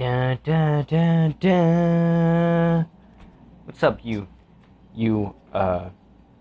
Da, 0.00 0.34
da, 0.42 0.80
da, 0.80 1.28
da. 1.28 2.84
What's 3.66 3.82
up, 3.82 4.00
you, 4.02 4.26
you, 4.94 5.34
uh, 5.52 5.90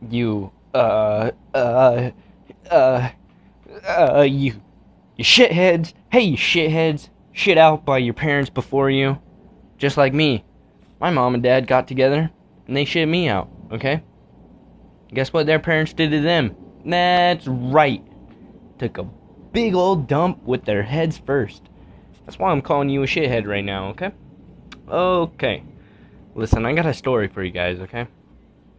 you, 0.09 0.49
uh, 0.73 1.31
uh, 1.53 2.11
uh, 2.71 3.09
uh, 3.85 4.21
you, 4.21 4.53
you 5.17 5.25
shitheads. 5.25 5.93
Hey, 6.09 6.21
you 6.21 6.37
shitheads. 6.37 7.09
Shit 7.33 7.57
out 7.57 7.83
by 7.83 7.97
your 7.97 8.13
parents 8.13 8.49
before 8.49 8.89
you. 8.89 9.19
Just 9.77 9.97
like 9.97 10.13
me. 10.13 10.45
My 11.01 11.09
mom 11.09 11.33
and 11.33 11.43
dad 11.43 11.67
got 11.67 11.85
together 11.85 12.31
and 12.65 12.77
they 12.77 12.85
shit 12.85 13.09
me 13.09 13.27
out, 13.27 13.49
okay? 13.73 14.01
Guess 15.13 15.33
what 15.33 15.47
their 15.47 15.59
parents 15.59 15.91
did 15.91 16.11
to 16.11 16.21
them? 16.21 16.55
That's 16.85 17.45
right. 17.45 18.07
Took 18.77 18.99
a 18.99 19.09
big 19.51 19.75
old 19.75 20.07
dump 20.07 20.41
with 20.43 20.63
their 20.63 20.83
heads 20.83 21.17
first. 21.17 21.68
That's 22.29 22.37
why 22.37 22.51
I'm 22.51 22.61
calling 22.61 22.89
you 22.89 23.01
a 23.01 23.07
shithead 23.07 23.47
right 23.47 23.65
now, 23.65 23.87
okay? 23.87 24.11
Okay. 24.87 25.63
Listen, 26.35 26.63
I 26.63 26.73
got 26.73 26.85
a 26.85 26.93
story 26.93 27.27
for 27.27 27.43
you 27.43 27.49
guys, 27.49 27.79
okay? 27.79 28.05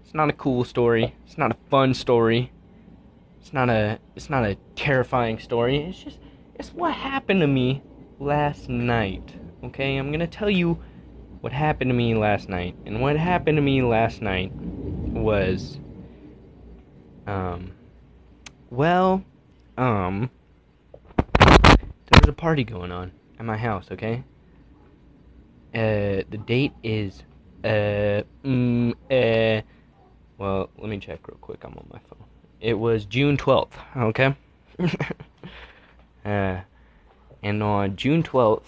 It's 0.05 0.15
not 0.15 0.29
a 0.29 0.33
cool 0.33 0.63
story. 0.63 1.17
It's 1.27 1.37
not 1.37 1.51
a 1.51 1.57
fun 1.69 1.93
story. 1.95 2.53
It's 3.41 3.53
not 3.53 3.69
a 3.69 3.99
it's 4.15 4.31
not 4.31 4.45
a 4.45 4.55
terrifying 4.77 5.41
story. 5.41 5.79
It's 5.79 6.01
just 6.01 6.21
it's 6.55 6.73
what 6.73 6.95
happened 6.95 7.41
to 7.41 7.49
me 7.49 7.83
last 8.21 8.69
night. 8.69 9.35
Okay? 9.65 9.97
I'm 9.97 10.11
going 10.11 10.21
to 10.21 10.29
tell 10.29 10.49
you 10.49 10.81
what 11.41 11.53
happened 11.53 11.91
to 11.91 11.95
me 11.95 12.15
last 12.15 12.49
night. 12.49 12.77
And 12.87 13.01
what 13.01 13.17
happened 13.17 13.57
to 13.57 13.63
me 13.63 13.83
last 13.83 14.23
night 14.23 14.53
was 14.53 15.81
um 17.27 17.73
well, 18.71 19.25
um 19.77 20.31
there 21.49 22.21
was 22.21 22.29
a 22.29 22.33
party 22.33 22.63
going 22.63 22.93
on 22.93 23.11
at 23.41 23.47
my 23.47 23.57
house, 23.57 23.89
okay? 23.91 24.23
Uh, 25.75 26.23
the 26.29 26.39
date 26.47 26.73
is, 26.83 27.23
uh, 27.65 28.23
mm, 28.45 28.93
uh, 29.11 29.63
well, 30.37 30.69
let 30.79 30.91
me 30.91 30.99
check 30.99 31.27
real 31.27 31.39
quick. 31.41 31.65
I'm 31.65 31.73
on 31.73 31.87
my 31.91 31.99
phone. 32.01 32.27
It 32.61 32.75
was 32.75 33.07
June 33.07 33.39
12th, 33.39 33.73
okay? 33.97 34.37
uh, 36.25 36.61
and 37.43 37.63
on 37.63 37.97
June 37.97 38.23
12th, 38.23 38.65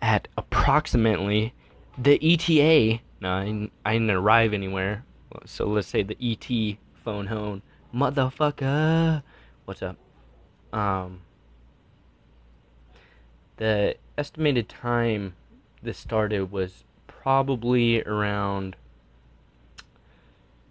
at 0.00 0.28
approximately 0.38 1.52
the 1.98 2.18
ETA, 2.22 3.02
no, 3.20 3.30
I 3.30 3.44
didn't, 3.44 3.72
I 3.84 3.92
didn't 3.92 4.10
arrive 4.10 4.54
anywhere, 4.54 5.04
so 5.44 5.66
let's 5.66 5.88
say 5.88 6.02
the 6.02 6.16
ET 6.22 6.78
phone 7.04 7.26
home, 7.26 7.60
motherfucker, 7.94 9.22
what's 9.66 9.82
up? 9.82 9.96
Um, 10.72 11.20
the 13.58 13.96
estimated 14.18 14.68
time 14.68 15.34
this 15.82 15.98
started 15.98 16.50
was 16.50 16.84
probably 17.06 18.02
around 18.04 18.76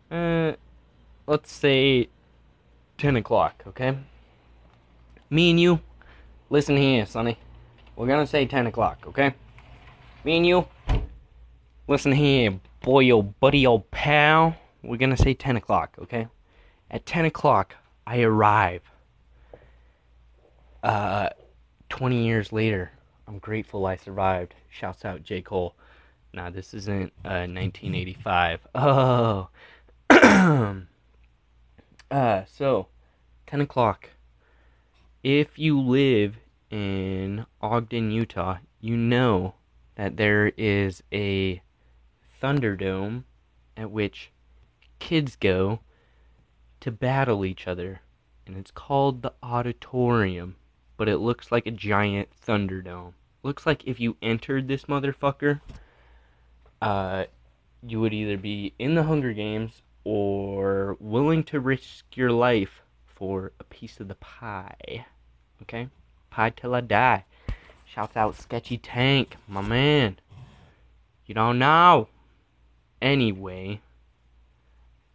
uh 0.10 0.54
let's 1.28 1.52
say 1.52 2.08
10 2.98 3.18
o'clock 3.18 3.64
okay? 3.68 3.98
Me 5.30 5.50
and 5.50 5.60
you 5.60 5.80
listen 6.50 6.78
here 6.78 7.06
sonny. 7.06 7.38
We're 7.96 8.08
gonna 8.08 8.28
say 8.28 8.46
10 8.46 8.68
o'clock 8.68 9.04
okay? 9.08 9.34
Me 10.24 10.38
and 10.38 10.48
you 10.48 10.68
listen 11.88 12.12
here 12.12 12.59
boy 12.82 13.12
old 13.12 13.40
buddy 13.40 13.66
old 13.66 13.90
pal. 13.92 14.56
We're 14.84 14.98
gonna 14.98 15.18
say 15.18 15.34
10 15.34 15.58
o'clock 15.58 15.96
okay? 16.02 16.28
At 16.90 17.06
10 17.06 17.26
o'clock 17.26 17.76
i 18.08 18.22
arrive. 18.22 18.82
Uh 20.82 21.30
20 21.90 22.24
years 22.24 22.52
later 22.52 22.92
I'm 23.28 23.40
grateful 23.40 23.86
I 23.86 23.95
survived. 23.95 24.56
Shouts 24.70 25.04
out 25.06 25.23
J. 25.23 25.42
Cole. 25.42 25.76
Nah, 26.34 26.50
this 26.50 26.73
isn't 26.73 27.14
uh, 27.23 27.48
1985. 27.48 28.68
Oh. 28.75 29.50
uh, 32.12 32.44
so, 32.46 32.88
10 33.47 33.62
o'clock. 33.62 34.09
If 35.24 35.58
you 35.58 35.80
live 35.80 36.36
in 36.69 37.46
Ogden, 37.62 38.12
Utah, 38.12 38.58
you 38.80 38.96
know 38.96 39.56
that 39.96 40.18
there 40.18 40.52
is 40.57 41.02
a 41.12 41.62
Thunderdome 42.42 43.24
at 43.75 43.90
which 43.90 44.31
kids 45.00 45.36
go 45.36 45.80
to 46.81 46.92
battle 46.92 47.44
each 47.44 47.68
other. 47.68 48.02
And 48.46 48.56
it's 48.57 48.72
called 48.72 49.24
the 49.24 49.34
Auditorium 49.42 50.57
but 50.97 51.09
it 51.09 51.17
looks 51.17 51.51
like 51.51 51.67
a 51.67 51.72
giant 51.72 52.29
Thunderdome. 52.45 53.13
Looks 53.44 53.66
like 53.66 53.83
if 53.85 54.00
you 54.00 54.17
entered 54.22 54.67
this 54.67 54.85
motherfucker, 54.85 55.61
uh, 56.81 57.25
you 57.81 58.00
would 58.00 58.13
either 58.13 58.38
be 58.38 58.73
in 58.79 58.95
the 58.95 59.03
Hunger 59.03 59.33
Games 59.33 59.81
or 60.03 60.97
willing 61.00 61.44
to 61.45 61.59
risk 61.59 62.06
your 62.16 62.31
life 62.31 62.81
for 63.06 63.51
a 63.59 63.63
piece 63.63 64.00
of 64.00 64.07
the 64.07 64.16
pie. 64.16 65.06
Okay? 65.61 65.89
Pie 66.29 66.50
till 66.51 66.75
I 66.75 66.81
die. 66.81 67.25
Shouts 67.85 68.17
out 68.17 68.35
Sketchy 68.35 68.77
Tank, 68.77 69.38
my 69.47 69.62
man. 69.62 70.19
You 71.25 71.35
don't 71.35 71.59
know. 71.59 72.09
Anyway, 73.01 73.81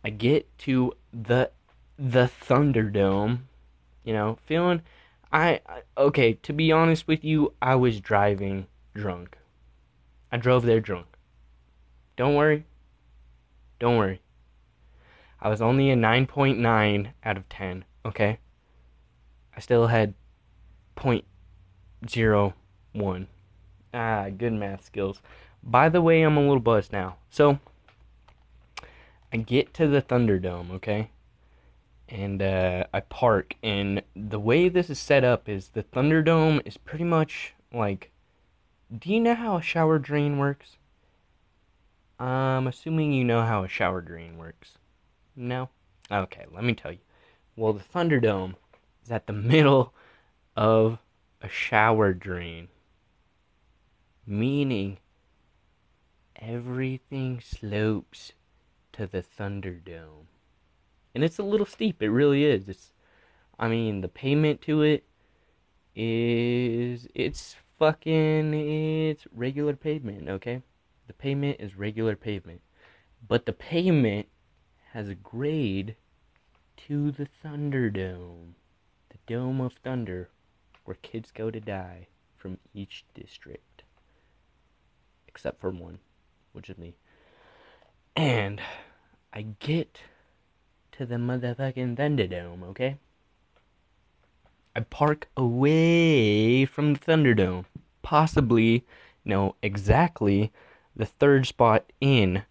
I 0.05 0.11
get 0.11 0.47
to 0.59 0.95
the 1.13 1.51
the 1.99 2.31
Thunderdome, 2.49 3.41
you 4.05 4.15
know, 4.15 4.39
feeling 4.47 4.83
I, 5.33 5.61
okay, 5.97 6.35
to 6.35 6.53
be 6.53 6.73
honest 6.73 7.07
with 7.07 7.25
you, 7.25 7.55
I 7.63 7.77
was 7.77 8.01
driving 8.01 8.67
drunk. 8.95 9.39
I 10.33 10.37
drove 10.37 10.65
there 10.65 10.81
drunk. 10.81 11.07
Don't 12.17 12.35
worry. 12.35 12.65
Don't 13.79 13.97
worry. 13.97 14.21
I 15.41 15.49
was 15.49 15.63
only 15.63 15.91
a 15.91 15.97
9.9 15.97 17.13
out 17.25 17.37
of 17.37 17.49
10, 17.49 17.85
okay? 18.05 18.39
I 19.57 19.61
still 19.61 19.87
had 19.87 20.15
0.01. 20.97 23.27
Ah, 23.95 24.27
good 24.37 24.53
math 24.53 24.85
skills. 24.85 25.23
By 25.63 25.89
the 25.89 26.03
way, 26.03 26.23
I'm 26.23 26.37
a 26.37 26.41
little 26.41 26.61
buzzed 26.61 26.93
now. 26.93 27.17
So, 27.31 27.59
I 29.33 29.39
get 29.39 29.73
to 29.75 29.87
the 29.87 30.03
Thunderdome, 30.03 30.71
okay? 30.73 31.11
And 32.11 32.43
uh, 32.43 32.85
I 32.93 33.01
park. 33.01 33.55
And 33.63 34.03
the 34.15 34.41
way 34.41 34.69
this 34.69 34.91
is 34.91 34.99
set 34.99 35.25
up 35.25 35.49
is 35.49 35.69
the 35.69 35.83
Thunderdome 35.83 36.61
is 36.65 36.77
pretty 36.77 37.05
much 37.05 37.55
like. 37.73 38.11
Do 38.97 39.13
you 39.13 39.21
know 39.21 39.37
how 39.37 39.57
a 39.57 39.63
shower 39.63 40.01
drain 40.01 40.39
works? 40.39 40.77
I'm 42.19 42.67
assuming 42.67 43.13
you 43.13 43.25
know 43.25 43.43
how 43.43 43.63
a 43.63 43.69
shower 43.69 44.01
drain 44.01 44.37
works. 44.37 44.73
No? 45.37 45.71
Okay, 46.11 46.45
let 46.53 46.65
me 46.65 46.75
tell 46.75 46.93
you. 46.93 46.99
Well, 47.55 47.73
the 47.73 47.85
Thunderdome 47.85 48.57
is 49.05 49.13
at 49.13 49.27
the 49.27 49.33
middle 49.33 49.95
of 50.57 50.99
a 51.41 51.49
shower 51.49 52.13
drain, 52.13 52.69
meaning 54.27 54.99
everything 56.37 57.41
slopes 57.41 58.33
to 58.93 59.07
the 59.07 59.23
Thunderdome 59.23 60.27
and 61.15 61.25
it's 61.25 61.39
a 61.39 61.43
little 61.43 61.67
steep. 61.67 62.03
It 62.03 62.11
really 62.11 62.45
is. 62.45 62.69
It's, 62.69 62.93
I 63.59 63.69
mean, 63.69 64.01
the 64.01 64.09
payment 64.09 64.61
to 64.63 64.83
it 64.83 65.05
is 65.95 67.09
it's 67.15 67.57
fucking 67.79 68.55
it's 68.55 69.27
regular 69.35 69.75
pavement. 69.75 70.29
Okay, 70.29 70.63
the 71.07 71.13
pavement 71.13 71.57
is 71.61 71.77
regular 71.77 72.17
pavement, 72.17 72.61
but 73.27 73.47
the 73.47 73.53
pavement 73.53 74.29
has 74.93 75.09
a 75.09 75.15
grade 75.15 75.97
to 76.77 77.11
the 77.11 77.29
Thunderdome, 77.45 78.55
the 79.11 79.19
Dome 79.27 79.61
of 79.61 79.75
Thunder, 79.75 80.31
where 80.85 80.97
kids 81.03 81.31
go 81.31 81.51
to 81.51 81.61
die 81.61 82.09
from 82.37 82.59
each 82.75 83.05
district, 83.15 83.83
except 85.29 85.61
for 85.61 85.71
one, 85.71 85.99
which 86.53 86.71
is 86.71 86.79
me. 86.79 86.97
And 88.17 88.61
I 89.33 89.43
get 89.61 90.01
to 91.01 91.07
the 91.07 91.17
motherfucking 91.17 91.97
Thunderdome, 91.97 92.63
okay? 92.63 92.99
I 94.77 94.81
park 94.81 95.31
away 95.35 96.67
from 96.67 96.93
the 96.93 97.01
Thunderdome. 97.01 97.65
Possibly, 98.03 98.85
no, 99.25 99.57
exactly 99.63 100.53
the 100.95 101.07
third 101.07 101.47
spot 101.47 101.91
in, 102.03 102.43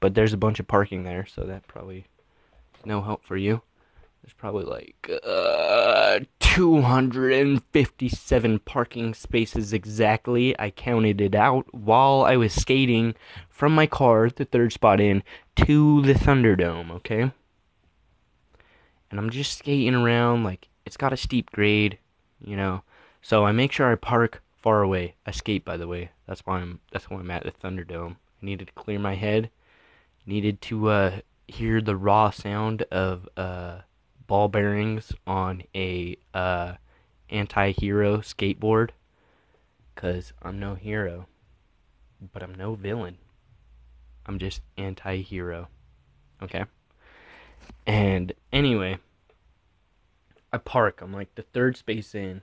but 0.00 0.14
there's 0.14 0.32
a 0.32 0.38
bunch 0.38 0.58
of 0.58 0.66
parking 0.66 1.04
there, 1.04 1.26
so 1.26 1.42
that 1.42 1.66
probably 1.66 2.06
no 2.82 3.02
help 3.02 3.26
for 3.26 3.36
you. 3.36 3.60
There's 4.22 4.32
probably 4.32 4.64
like 4.64 5.10
uh, 5.22 6.20
257 6.40 8.58
parking 8.60 9.12
spaces 9.12 9.74
exactly. 9.74 10.58
I 10.58 10.70
counted 10.70 11.20
it 11.20 11.34
out 11.34 11.66
while 11.74 12.22
I 12.22 12.38
was 12.38 12.54
skating 12.54 13.16
from 13.50 13.74
my 13.74 13.86
car, 13.86 14.30
the 14.30 14.46
third 14.46 14.72
spot 14.72 14.98
in, 14.98 15.22
to 15.56 16.00
the 16.00 16.14
Thunderdome, 16.14 16.90
okay? 16.92 17.32
And 19.10 19.18
I'm 19.18 19.30
just 19.30 19.58
skating 19.58 19.94
around 19.94 20.44
like 20.44 20.68
it's 20.84 20.96
got 20.96 21.12
a 21.12 21.16
steep 21.16 21.50
grade, 21.50 21.98
you 22.40 22.56
know. 22.56 22.82
So 23.22 23.44
I 23.44 23.52
make 23.52 23.72
sure 23.72 23.90
I 23.90 23.94
park 23.94 24.42
far 24.56 24.82
away. 24.82 25.14
I 25.26 25.30
skate, 25.30 25.64
by 25.64 25.76
the 25.76 25.88
way. 25.88 26.10
That's 26.26 26.40
why 26.46 26.58
I'm. 26.58 26.80
That's 26.92 27.10
why 27.10 27.18
I'm 27.18 27.30
at 27.30 27.44
the 27.44 27.50
Thunderdome. 27.50 28.16
I 28.42 28.46
needed 28.46 28.68
to 28.68 28.72
clear 28.74 28.98
my 28.98 29.14
head. 29.14 29.50
Needed 30.26 30.60
to 30.62 30.88
uh, 30.88 31.20
hear 31.46 31.80
the 31.80 31.96
raw 31.96 32.30
sound 32.30 32.82
of 32.90 33.28
uh, 33.36 33.78
ball 34.26 34.48
bearings 34.48 35.12
on 35.26 35.62
a 35.74 36.16
uh, 36.34 36.74
anti-hero 37.30 38.18
skateboard. 38.18 38.90
Cause 39.96 40.32
I'm 40.42 40.60
no 40.60 40.76
hero, 40.76 41.26
but 42.32 42.42
I'm 42.42 42.54
no 42.54 42.74
villain. 42.74 43.18
I'm 44.26 44.38
just 44.38 44.60
anti-hero. 44.76 45.68
Okay. 46.40 46.64
And 47.88 48.34
anyway, 48.52 48.98
I 50.52 50.58
park. 50.58 51.00
I'm 51.00 51.14
like 51.14 51.34
the 51.34 51.42
third 51.42 51.78
space 51.78 52.14
in. 52.14 52.42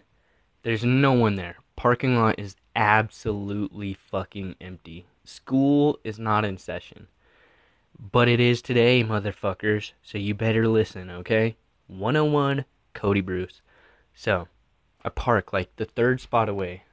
There's 0.63 0.83
no 0.83 1.13
one 1.13 1.35
there. 1.35 1.57
Parking 1.75 2.17
lot 2.17 2.39
is 2.39 2.55
absolutely 2.75 3.93
fucking 3.93 4.55
empty. 4.59 5.05
School 5.23 5.99
is 6.03 6.17
not 6.17 6.45
in 6.45 6.57
session. 6.57 7.07
But 7.97 8.27
it 8.27 8.39
is 8.39 8.63
today, 8.63 9.03
motherfuckers. 9.03 9.91
So 10.01 10.17
you 10.17 10.33
better 10.33 10.67
listen, 10.67 11.11
okay? 11.11 11.55
101 11.87 12.65
Cody 12.95 13.21
Bruce. 13.21 13.61
So, 14.15 14.47
I 15.03 15.09
park 15.09 15.53
like 15.53 15.75
the 15.75 15.85
third 15.85 16.21
spot 16.21 16.49
away. 16.49 16.85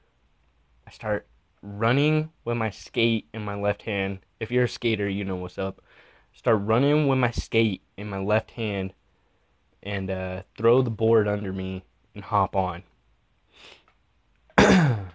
I 0.85 0.91
start 0.91 1.25
running 1.63 2.29
with 2.45 2.57
my 2.57 2.69
skate 2.69 3.27
in 3.33 3.41
my 3.41 3.55
left 3.55 3.81
hand. 3.81 4.19
If 4.39 4.51
you're 4.51 4.65
a 4.65 4.69
skater, 4.69 5.09
you 5.09 5.25
know 5.25 5.37
what's 5.37 5.57
up. 5.57 5.81
Start 6.33 6.61
running 6.61 7.07
with 7.07 7.19
my 7.19 7.31
skate 7.31 7.81
in 7.95 8.09
my 8.09 8.17
left 8.17 8.51
hand 8.51 8.93
and 9.83 10.09
uh, 10.09 10.41
throw 10.57 10.81
the 10.81 10.89
board 10.89 11.27
under 11.27 11.53
me 11.53 11.83
and 12.15 12.23
hop 12.23 12.55
on. 12.55 12.83
Ooh, 14.59 15.05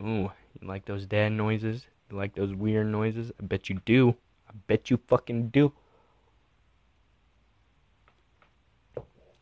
you 0.00 0.32
like 0.62 0.86
those 0.86 1.06
dad 1.06 1.32
noises? 1.32 1.86
You 2.10 2.16
like 2.16 2.34
those 2.34 2.54
weird 2.54 2.86
noises? 2.86 3.30
I 3.40 3.44
bet 3.44 3.68
you 3.68 3.80
do. 3.84 4.16
I 4.48 4.52
bet 4.66 4.90
you 4.90 4.98
fucking 5.06 5.48
do. 5.48 5.72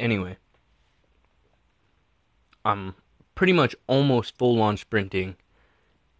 Anyway, 0.01 0.37
I'm 2.65 2.97
pretty 3.37 3.53
much 3.53 3.77
almost 3.87 4.37
full 4.37 4.61
on 4.61 4.77
sprinting 4.77 5.37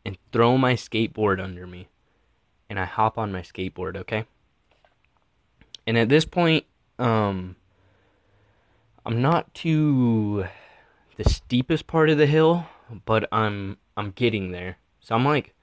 and 0.05 0.17
throw 0.33 0.57
my 0.57 0.75
skateboard 0.75 1.43
under 1.43 1.67
me. 1.67 1.89
And 2.71 2.79
I 2.79 2.85
hop 2.85 3.19
on 3.19 3.33
my 3.33 3.43
skateboard, 3.43 3.97
okay? 3.97 4.27
And 5.87 5.99
at 5.99 6.09
this 6.09 6.25
point, 6.25 6.65
um, 6.99 7.57
I'm 9.05 9.21
not 9.21 9.53
to 9.55 10.47
the 11.17 11.29
steepest 11.29 11.87
part 11.87 12.11
of 12.11 12.19
the 12.19 12.27
hill, 12.27 12.67
but 13.05 13.29
I'm 13.33 13.79
I'm 13.97 14.13
getting 14.13 14.53
there. 14.53 14.79
So 15.01 15.15
I'm 15.15 15.25
like 15.25 15.55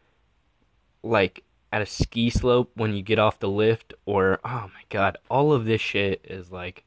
like 1.04 1.44
at 1.72 1.82
a 1.82 1.86
ski 1.86 2.30
slope 2.30 2.72
when 2.76 2.94
you 2.94 3.02
get 3.02 3.20
off 3.20 3.40
the 3.40 3.50
lift 3.50 3.94
or 4.06 4.40
oh 4.44 4.70
my 4.74 4.84
god, 4.90 5.18
all 5.30 5.54
of 5.54 5.66
this 5.66 5.82
shit 5.82 6.22
is 6.24 6.52
like 6.52 6.84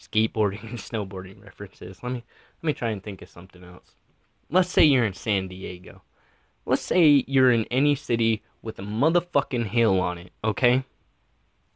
skateboarding 0.00 0.62
and 0.70 0.78
snowboarding 0.78 1.42
references. 1.42 2.02
Let 2.02 2.12
me 2.12 2.24
let 2.62 2.66
me 2.66 2.72
try 2.72 2.90
and 2.90 3.02
think 3.02 3.22
of 3.22 3.28
something 3.28 3.64
else. 3.64 3.96
Let's 4.48 4.70
say 4.70 4.84
you're 4.84 5.04
in 5.04 5.14
San 5.14 5.48
Diego. 5.48 6.02
Let's 6.64 6.82
say 6.82 7.24
you're 7.26 7.52
in 7.52 7.64
any 7.70 7.94
city 7.94 8.42
with 8.62 8.78
a 8.78 8.82
motherfucking 8.82 9.66
hill 9.66 10.00
on 10.00 10.18
it, 10.18 10.32
okay? 10.42 10.84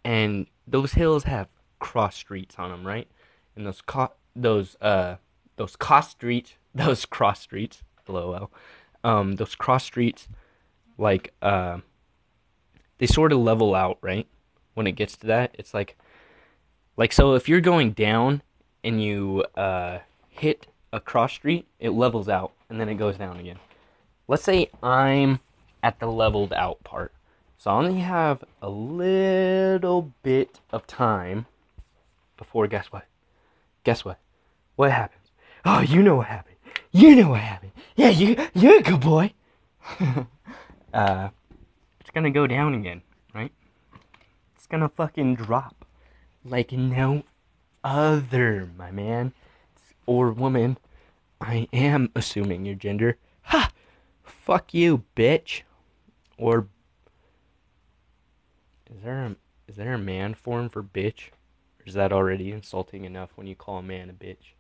And 0.05 0.47
those 0.67 0.93
hills 0.93 1.25
have 1.25 1.49
cross 1.79 2.17
streets 2.17 2.57
on 2.59 2.71
them, 2.71 2.87
right? 2.87 3.09
And 3.57 3.67
those 3.67 3.81
co- 3.81 4.13
those 4.35 4.77
uh 4.81 5.17
those 5.57 5.77
cross 5.77 6.11
streets, 6.11 6.55
those 6.75 7.05
cross 7.05 7.41
streets, 7.41 7.83
lol, 8.09 8.51
um, 9.05 9.37
those 9.37 9.55
cross 9.55 9.85
streets, 9.85 10.29
like 10.99 11.33
uh, 11.43 11.79
they 12.99 13.07
sort 13.07 13.33
of 13.33 13.39
level 13.39 13.75
out, 13.75 13.99
right? 14.01 14.27
When 14.75 14.87
it 14.87 14.93
gets 14.93 15.17
to 15.19 15.27
that, 15.27 15.55
it's 15.59 15.75
like, 15.75 15.99
like 16.97 17.13
so 17.13 17.35
if 17.35 17.49
you're 17.49 17.61
going 17.61 17.93
down 17.93 18.43
and 18.83 19.03
you 19.03 19.45
uh 19.57 19.99
hit 20.29 20.67
a 20.93 21.01
cross 21.01 21.33
street, 21.33 21.67
it 21.79 21.91
levels 21.91 22.29
out 22.29 22.53
and 22.69 22.81
then 22.81 22.89
it 22.89 22.95
goes 22.95 23.17
down 23.17 23.39
again. 23.39 23.59
Let's 24.29 24.45
say 24.45 24.71
I'm 24.83 25.41
at 25.83 25.99
the 25.99 26.07
leveled 26.07 26.53
out 26.53 26.83
part. 26.85 27.13
So 27.61 27.71
I 27.71 27.75
only 27.75 28.01
have 28.01 28.43
a 28.63 28.71
little 28.71 30.15
bit 30.23 30.61
of 30.73 30.87
time 30.87 31.45
before 32.39 32.67
guess 32.67 32.87
what? 32.87 33.05
Guess 33.85 34.03
what? 34.03 34.19
What 34.77 34.93
happens? 34.93 35.31
Oh, 35.67 35.81
you 35.81 36.03
know 36.03 36.17
what 36.17 36.29
happened. 36.29 36.57
You 36.91 37.15
know 37.15 37.29
what 37.29 37.41
happened. 37.41 37.73
Yeah, 37.97 38.09
you 38.09 38.35
you're 38.55 38.79
a 38.79 38.83
good 38.83 39.01
boy. 39.01 39.35
uh 40.95 41.29
it's 42.01 42.09
gonna 42.15 42.31
go 42.31 42.47
down 42.47 42.73
again, 42.73 43.03
right? 43.35 43.53
It's 44.57 44.67
gonna 44.67 44.89
fucking 44.89 45.35
drop. 45.35 45.85
Like 46.43 46.73
no 46.73 47.25
other, 47.85 48.71
my 48.79 48.91
man. 48.91 49.35
Or 50.07 50.31
woman. 50.33 50.79
I 51.43 51.69
am 51.75 52.11
assuming 52.17 52.65
your 52.65 52.75
gender. 52.75 53.19
Ha! 53.43 53.71
Fuck 54.23 54.73
you, 54.73 55.05
bitch. 55.15 55.61
Or 56.39 56.67
is 58.95 59.03
there 59.03 59.25
a 59.25 59.37
is 59.69 59.77
there 59.77 59.95
a 59.95 59.99
man 59.99 60.35
form 60.35 60.69
for 60.69 60.83
bitch? 60.83 61.29
Or 61.79 61.87
is 61.87 61.95
that 61.95 62.13
already 62.13 62.51
insulting 62.51 63.05
enough 63.05 63.31
when 63.37 63.47
you 63.47 63.55
call 63.55 63.79
a 63.79 63.83
man 63.83 64.11
a 64.11 64.13
bitch? 64.13 64.55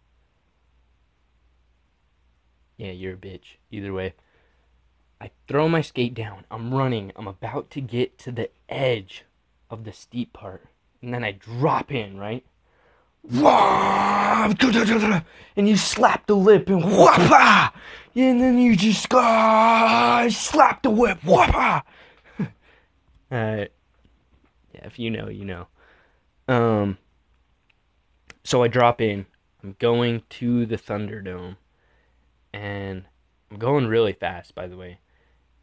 Yeah, 2.76 2.92
you're 2.92 3.14
a 3.14 3.16
bitch. 3.16 3.56
Either 3.70 3.92
way. 3.92 4.14
I 5.20 5.30
throw 5.46 5.68
my 5.68 5.82
skate 5.82 6.14
down. 6.14 6.44
I'm 6.50 6.72
running. 6.72 7.12
I'm 7.14 7.26
about 7.26 7.70
to 7.72 7.80
get 7.80 8.16
to 8.20 8.32
the 8.32 8.48
edge 8.68 9.24
of 9.68 9.84
the 9.84 9.92
steep 9.92 10.32
part. 10.32 10.64
And 11.02 11.12
then 11.12 11.24
I 11.24 11.32
drop 11.32 11.92
in, 11.92 12.16
right? 12.16 12.44
And 15.56 15.68
you 15.68 15.76
slap 15.76 16.26
the 16.26 16.36
lip 16.36 16.70
and 16.70 16.82
whoppa! 16.82 17.72
And 18.14 18.40
then 18.40 18.58
you 18.58 18.76
just 18.76 19.12
uh, 19.12 20.30
slap 20.30 20.82
the 20.82 20.90
whip. 20.90 21.18
Whoppa! 21.22 21.82
yeah, 23.30 23.66
if 24.82 24.98
you 24.98 25.10
know, 25.10 25.28
you 25.28 25.44
know. 25.44 25.68
Um, 26.48 26.98
so 28.44 28.62
I 28.62 28.68
drop 28.68 29.00
in. 29.00 29.26
I'm 29.62 29.76
going 29.78 30.22
to 30.30 30.66
the 30.66 30.76
Thunderdome, 30.76 31.56
and 32.52 33.04
I'm 33.50 33.58
going 33.58 33.86
really 33.86 34.14
fast, 34.14 34.54
by 34.54 34.66
the 34.66 34.76
way. 34.76 34.98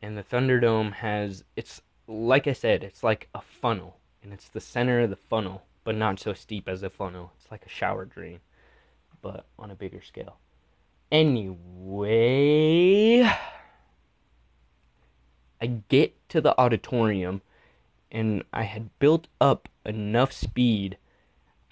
And 0.02 0.18
the 0.18 0.24
Thunderdome 0.24 0.94
has 0.94 1.44
it's 1.56 1.82
like 2.08 2.48
I 2.48 2.54
said, 2.54 2.84
it's 2.84 3.04
like 3.04 3.28
a 3.34 3.42
funnel, 3.42 3.98
and 4.24 4.32
it's 4.32 4.50
the 4.50 4.62
center 4.62 5.02
of 5.02 5.10
the 5.10 5.16
funnel, 5.16 5.64
but 5.84 5.96
not 5.96 6.20
so 6.20 6.34
steep 6.34 6.70
as 6.70 6.84
a 6.84 6.90
funnel. 6.90 7.34
It's 7.38 7.52
like 7.52 7.66
a 7.66 7.70
shower 7.70 8.06
drain, 8.06 8.40
but 9.22 9.46
on 9.60 9.72
a 9.72 9.76
bigger 9.76 10.02
scale. 10.02 10.38
Anyway, 11.12 11.58
I 15.62 15.68
get 15.90 16.30
to 16.30 16.42
the 16.42 16.58
auditorium 16.60 17.42
and 18.12 18.44
I 18.54 18.64
had 18.64 18.98
built 19.00 19.28
up 19.40 19.70
enough 19.86 20.32
speed. 20.32 20.98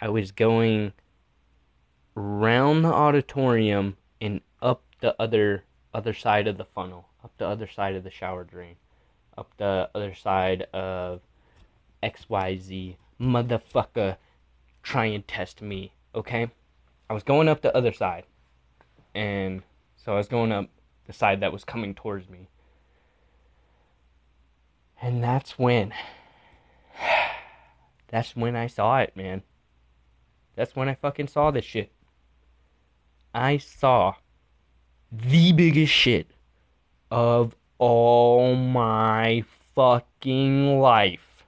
I 0.01 0.10
was 0.10 0.32
going 0.32 0.94
round 2.13 2.86
the 2.86 2.94
auditorium 2.94 3.98
and 4.22 4.42
up 4.62 4.84
the 5.01 5.15
other 5.20 5.63
other 5.94 6.13
side 6.13 6.48
of 6.48 6.58
the 6.58 6.65
funnel, 6.65 7.08
up 7.24 7.32
the 7.38 7.48
other 7.48 7.68
side 7.68 7.96
of 7.96 8.04
the 8.04 8.12
shower 8.12 8.44
drain, 8.44 8.75
up 9.38 9.51
the 9.58 9.89
other 9.96 10.13
side 10.13 10.63
of 10.74 11.22
XYZ 12.04 12.98
motherfucker 13.20 14.18
try 14.84 15.06
and 15.06 15.27
test 15.27 15.62
me, 15.62 15.94
okay? 16.13 16.50
I 17.10 17.13
was 17.13 17.24
going 17.24 17.48
up 17.48 17.62
the 17.62 17.75
other 17.75 17.94
side. 17.94 18.25
And 19.13 19.63
so 19.96 20.13
I 20.13 20.18
was 20.18 20.27
going 20.27 20.51
up 20.51 20.70
the 21.08 21.13
side 21.13 21.39
that 21.39 21.54
was 21.54 21.63
coming 21.63 21.94
towards 21.94 22.30
me. 22.30 22.50
And 25.01 25.24
that's 25.24 25.58
when 25.58 25.94
that's 28.15 28.34
when 28.34 28.55
I 28.55 28.67
saw 28.67 29.00
it, 29.00 29.12
man. 29.17 29.43
That's 30.55 30.74
when 30.74 30.88
I 30.88 30.95
fucking 30.95 31.27
saw 31.27 31.51
this 31.51 31.65
shit. 31.65 31.91
I 33.34 33.57
saw 33.57 34.15
the 35.12 35.51
biggest 35.51 35.91
shit 35.91 36.31
of 37.12 37.57
all 37.77 38.55
my 38.55 39.43
fucking 39.75 40.79
life. 40.79 41.43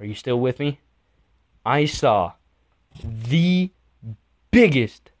Are 0.00 0.06
you 0.06 0.16
still 0.16 0.40
with 0.40 0.58
me? 0.58 0.80
I 1.64 1.84
saw 1.84 2.32
the 3.00 3.70
biggest 4.50 5.12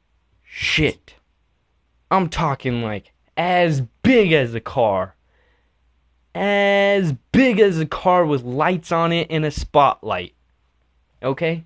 shit. 0.42 1.14
I'm 2.10 2.28
talking 2.28 2.82
like 2.82 3.12
as 3.36 3.82
big 4.02 4.32
as 4.32 4.52
a 4.52 4.60
car. 4.60 5.14
As 6.34 7.12
big 7.30 7.60
as 7.60 7.78
a 7.78 7.86
car 7.86 8.26
with 8.26 8.42
lights 8.42 8.90
on 8.90 9.12
it 9.12 9.28
and 9.30 9.44
a 9.44 9.52
spotlight. 9.52 10.32
Okay? 11.22 11.64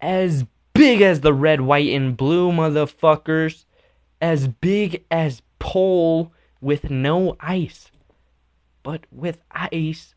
As 0.00 0.44
big 0.72 1.00
as 1.00 1.20
the 1.20 1.32
red, 1.32 1.60
white, 1.60 1.90
and 1.90 2.16
blue 2.16 2.50
motherfuckers. 2.52 3.64
As 4.20 4.48
big 4.48 5.04
as 5.10 5.42
pole 5.58 6.32
with 6.60 6.90
no 6.90 7.36
ice, 7.40 7.90
but 8.82 9.06
with 9.12 9.40
ice 9.50 10.14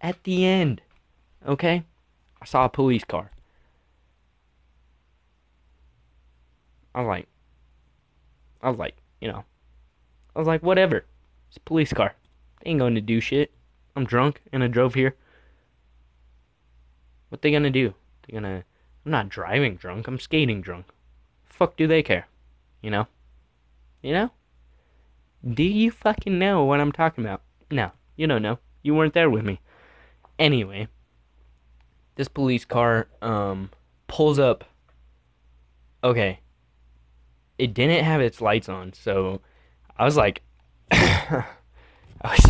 at 0.00 0.22
the 0.24 0.44
end. 0.44 0.82
Okay? 1.46 1.84
I 2.42 2.44
saw 2.44 2.64
a 2.64 2.68
police 2.68 3.04
car. 3.04 3.30
I 6.94 7.00
was 7.00 7.08
like, 7.08 7.28
I 8.62 8.70
was 8.70 8.78
like, 8.78 8.96
you 9.20 9.28
know, 9.28 9.44
I 10.34 10.38
was 10.38 10.48
like, 10.48 10.62
whatever. 10.62 11.04
It's 11.48 11.56
a 11.56 11.60
police 11.60 11.92
car. 11.92 12.14
They 12.62 12.70
ain't 12.70 12.80
going 12.80 12.94
to 12.94 13.00
do 13.00 13.20
shit. 13.20 13.52
I'm 13.96 14.04
drunk 14.04 14.40
and 14.52 14.62
I 14.62 14.68
drove 14.68 14.94
here. 14.94 15.14
What 17.34 17.42
they 17.42 17.50
gonna 17.50 17.68
do? 17.68 17.94
They 18.22 18.34
gonna? 18.34 18.62
I'm 19.04 19.10
not 19.10 19.28
driving 19.28 19.74
drunk. 19.74 20.06
I'm 20.06 20.20
skating 20.20 20.60
drunk. 20.60 20.86
Fuck, 21.44 21.76
do 21.76 21.88
they 21.88 22.00
care? 22.00 22.28
You 22.80 22.92
know? 22.92 23.08
You 24.02 24.12
know? 24.12 24.30
Do 25.44 25.64
you 25.64 25.90
fucking 25.90 26.38
know 26.38 26.62
what 26.62 26.78
I'm 26.78 26.92
talking 26.92 27.24
about? 27.24 27.42
No, 27.72 27.90
you 28.14 28.28
don't 28.28 28.40
know. 28.40 28.60
You 28.84 28.94
weren't 28.94 29.14
there 29.14 29.28
with 29.28 29.44
me. 29.44 29.60
Anyway, 30.38 30.86
this 32.14 32.28
police 32.28 32.64
car 32.64 33.08
um 33.20 33.70
pulls 34.06 34.38
up. 34.38 34.62
Okay. 36.04 36.38
It 37.58 37.74
didn't 37.74 38.04
have 38.04 38.20
its 38.20 38.40
lights 38.40 38.68
on, 38.68 38.92
so 38.92 39.40
I 39.98 40.04
was 40.04 40.16
like 40.16 40.40
I 40.92 41.44
was 42.22 42.44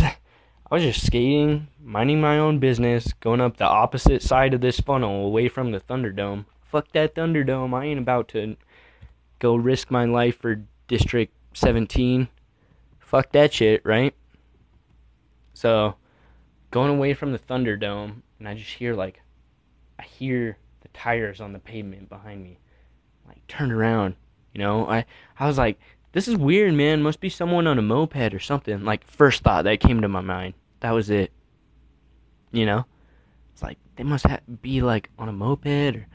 I 0.69 0.75
was 0.75 0.83
just 0.83 1.05
skating, 1.05 1.67
minding 1.79 2.19
my 2.19 2.39
own 2.39 2.57
business, 2.57 3.13
going 3.19 3.39
up 3.39 3.57
the 3.57 3.67
opposite 3.67 4.23
side 4.23 4.55
of 4.55 4.61
this 4.61 4.79
funnel 4.79 5.27
away 5.27 5.47
from 5.47 5.71
the 5.71 5.79
Thunderdome. 5.79 6.45
Fuck 6.63 6.91
that 6.93 7.13
Thunderdome. 7.13 7.73
I 7.73 7.85
ain't 7.85 7.99
about 7.99 8.27
to 8.29 8.55
go 9.37 9.55
risk 9.55 9.91
my 9.91 10.05
life 10.05 10.39
for 10.39 10.63
District 10.87 11.31
17. 11.53 12.29
Fuck 12.99 13.31
that 13.33 13.53
shit, 13.53 13.85
right? 13.85 14.15
So, 15.53 15.95
going 16.71 16.89
away 16.89 17.13
from 17.13 17.31
the 17.31 17.39
Thunderdome, 17.39 18.23
and 18.39 18.47
I 18.47 18.55
just 18.55 18.71
hear 18.71 18.95
like, 18.95 19.21
I 19.99 20.03
hear 20.03 20.57
the 20.81 20.87
tires 20.89 21.41
on 21.41 21.53
the 21.53 21.59
pavement 21.59 22.09
behind 22.09 22.43
me. 22.43 22.57
Like, 23.27 23.45
turn 23.47 23.71
around, 23.71 24.15
you 24.51 24.61
know? 24.61 24.87
I, 24.89 25.05
I 25.39 25.45
was 25.45 25.59
like, 25.59 25.79
this 26.15 26.29
is 26.29 26.37
weird, 26.37 26.73
man. 26.73 27.03
Must 27.03 27.19
be 27.19 27.27
someone 27.27 27.67
on 27.67 27.77
a 27.77 27.81
moped 27.81 28.33
or 28.33 28.39
something. 28.39 28.85
Like, 28.85 29.05
first 29.05 29.43
thought 29.43 29.65
that 29.65 29.81
came 29.81 29.99
to 29.99 30.07
my 30.07 30.21
mind. 30.21 30.53
That 30.79 30.91
was 30.91 31.09
it. 31.09 31.29
You 32.53 32.65
know? 32.65 32.85
It's 33.51 33.61
like, 33.61 33.77
they 33.97 34.03
must 34.03 34.25
ha- 34.25 34.39
be 34.61 34.81
like 34.81 35.09
on 35.19 35.27
a 35.27 35.33
moped 35.33 35.67
or, 35.67 36.07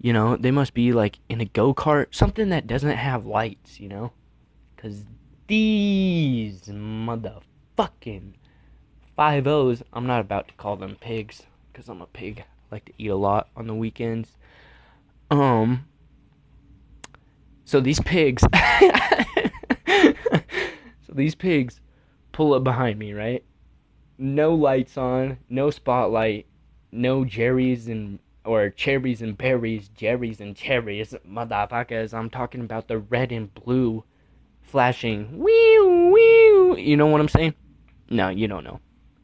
you 0.00 0.12
know, 0.12 0.36
they 0.36 0.52
must 0.52 0.74
be 0.74 0.92
like 0.92 1.18
in 1.28 1.40
a 1.40 1.44
go 1.44 1.74
kart. 1.74 2.14
Something 2.14 2.50
that 2.50 2.68
doesn't 2.68 2.96
have 2.96 3.26
lights, 3.26 3.80
you 3.80 3.88
know? 3.88 4.12
Because 4.76 5.02
these 5.48 6.60
motherfucking 6.62 8.34
five 9.16 9.48
O's, 9.48 9.82
I'm 9.92 10.06
not 10.06 10.20
about 10.20 10.46
to 10.48 10.54
call 10.54 10.76
them 10.76 10.96
pigs 11.00 11.42
because 11.72 11.88
I'm 11.88 12.00
a 12.00 12.06
pig. 12.06 12.44
I 12.44 12.74
like 12.76 12.84
to 12.84 12.92
eat 12.96 13.08
a 13.08 13.16
lot 13.16 13.48
on 13.56 13.66
the 13.66 13.74
weekends. 13.74 14.36
Um, 15.32 15.88
so 17.72 17.80
these 17.80 18.00
pigs, 18.00 18.42
so 19.86 20.12
these 21.14 21.34
pigs 21.34 21.80
pull 22.30 22.52
up 22.52 22.62
behind 22.62 22.98
me, 22.98 23.14
right? 23.14 23.42
No 24.18 24.54
lights 24.54 24.98
on, 24.98 25.38
no 25.48 25.70
spotlight, 25.70 26.44
no 26.92 27.24
Jerry's 27.24 27.88
and 27.88 28.18
or 28.44 28.68
cherries 28.68 29.22
and 29.22 29.38
berries, 29.38 29.88
Jerry's 29.88 30.42
and 30.42 30.54
cherries, 30.54 31.14
motherfuckers. 31.26 32.12
I'm 32.12 32.28
talking 32.28 32.60
about 32.60 32.88
the 32.88 32.98
red 32.98 33.32
and 33.32 33.54
blue 33.54 34.04
flashing. 34.60 35.38
Wee 35.38 35.78
wee. 36.12 36.82
You 36.82 36.98
know 36.98 37.06
what 37.06 37.22
I'm 37.22 37.28
saying? 37.28 37.54
No, 38.10 38.28
you 38.28 38.48
don't 38.48 38.64
know. 38.64 38.80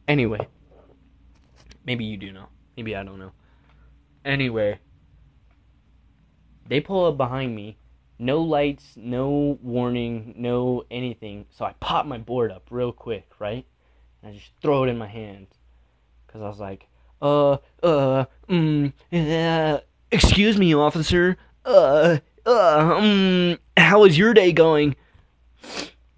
Anyway, 0.09 0.49
maybe 1.85 2.07
you 2.07 2.17
do 2.17 2.33
know. 2.33 2.47
Maybe 2.79 2.97
I 2.97 3.03
don't 3.03 3.19
know. 3.19 3.33
Anyway, 4.25 4.79
they 6.67 6.81
pull 6.81 7.05
up 7.05 7.19
behind 7.19 7.55
me. 7.55 7.77
No 8.19 8.41
lights, 8.41 8.95
no 8.97 9.59
warning, 9.63 10.35
no 10.37 10.85
anything. 10.91 11.47
So 11.51 11.65
I 11.65 11.75
pop 11.79 12.05
my 12.05 12.19
board 12.19 12.51
up 12.51 12.67
real 12.71 12.93
quick, 12.93 13.29
right? 13.39 13.65
And 14.23 14.33
I 14.33 14.35
just 14.35 14.51
throw 14.61 14.85
it 14.85 14.89
in 14.89 14.99
my 14.99 15.07
hand. 15.07 15.47
Because 16.27 16.43
I 16.43 16.49
was 16.49 16.59
like, 16.59 16.89
uh, 17.23 17.59
uh, 17.83 18.25
mm, 18.49 18.93
uh, 19.13 19.81
excuse 20.11 20.59
me, 20.59 20.75
officer. 20.75 21.37
Uh, 21.65 22.19
uh, 22.45 22.97
um, 22.97 23.59
how 23.77 24.05
is 24.05 24.19
your 24.19 24.35
day 24.35 24.53
going? 24.53 24.97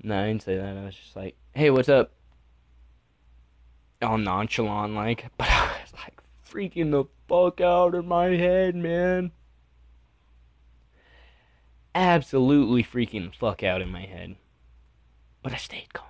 No, 0.02 0.22
I 0.22 0.28
didn't 0.28 0.42
say 0.42 0.56
that. 0.56 0.76
I 0.76 0.84
was 0.84 0.94
just 0.94 1.16
like, 1.16 1.36
hey, 1.54 1.70
what's 1.70 1.88
up? 1.88 2.12
All 4.00 4.16
nonchalant, 4.16 4.94
like, 4.94 5.26
but 5.36 5.48
I 5.48 5.76
was 5.82 5.92
like 6.02 6.20
freaking 6.48 6.90
the 6.90 7.04
fuck 7.28 7.60
out 7.60 7.94
of 7.94 8.06
my 8.06 8.28
head, 8.28 8.74
man. 8.74 9.32
Absolutely 11.94 12.84
freaking 12.84 13.30
the 13.30 13.36
fuck 13.36 13.62
out 13.62 13.82
in 13.82 13.88
my 13.88 14.02
head. 14.02 14.36
But 15.42 15.52
I 15.52 15.56
stayed 15.56 15.92
calm. 15.92 16.06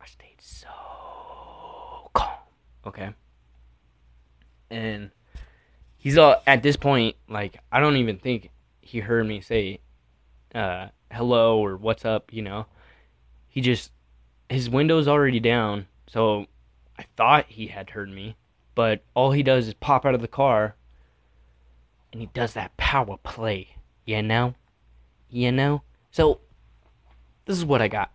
I 0.00 0.06
stayed 0.06 0.40
so 0.40 0.68
calm. 2.12 2.38
Okay. 2.86 3.10
And 4.70 5.10
he's 5.96 6.18
all 6.18 6.42
at 6.46 6.62
this 6.62 6.76
point, 6.76 7.16
like, 7.28 7.58
I 7.70 7.80
don't 7.80 7.96
even 7.96 8.18
think 8.18 8.50
he 8.80 9.00
heard 9.00 9.26
me 9.26 9.40
say 9.40 9.80
uh 10.54 10.88
hello 11.12 11.58
or 11.58 11.76
what's 11.76 12.04
up, 12.04 12.32
you 12.32 12.42
know. 12.42 12.66
He 13.48 13.60
just 13.60 13.92
his 14.48 14.70
window's 14.70 15.08
already 15.08 15.40
down, 15.40 15.86
so 16.06 16.46
I 16.98 17.04
thought 17.16 17.46
he 17.48 17.68
had 17.68 17.90
heard 17.90 18.10
me, 18.10 18.36
but 18.74 19.02
all 19.14 19.32
he 19.32 19.42
does 19.42 19.68
is 19.68 19.74
pop 19.74 20.04
out 20.04 20.14
of 20.14 20.20
the 20.20 20.28
car 20.28 20.76
and 22.12 22.20
he 22.20 22.28
does 22.32 22.54
that 22.54 22.76
power 22.76 23.16
play, 23.18 23.76
you 24.04 24.22
know? 24.22 24.54
You 25.36 25.52
know? 25.52 25.82
So 26.10 26.40
this 27.44 27.58
is 27.58 27.64
what 27.66 27.82
I 27.82 27.88
got. 27.88 28.10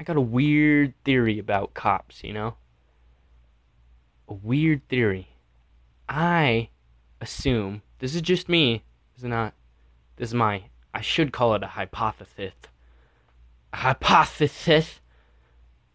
I 0.00 0.02
got 0.02 0.16
a 0.16 0.20
weird 0.20 0.94
theory 1.04 1.38
about 1.38 1.74
cops, 1.74 2.24
you 2.24 2.32
know? 2.32 2.56
A 4.28 4.34
weird 4.34 4.86
theory. 4.88 5.28
I 6.08 6.70
assume 7.20 7.82
this 8.00 8.16
is 8.16 8.20
just 8.20 8.48
me. 8.48 8.82
This 9.14 9.22
is 9.22 9.28
not 9.28 9.54
this 10.16 10.30
is 10.30 10.34
my 10.34 10.64
I 10.92 11.02
should 11.02 11.32
call 11.32 11.54
it 11.54 11.62
a 11.62 11.68
hypothesis. 11.68 12.54
A 13.72 13.76
hypothesis. 13.76 15.00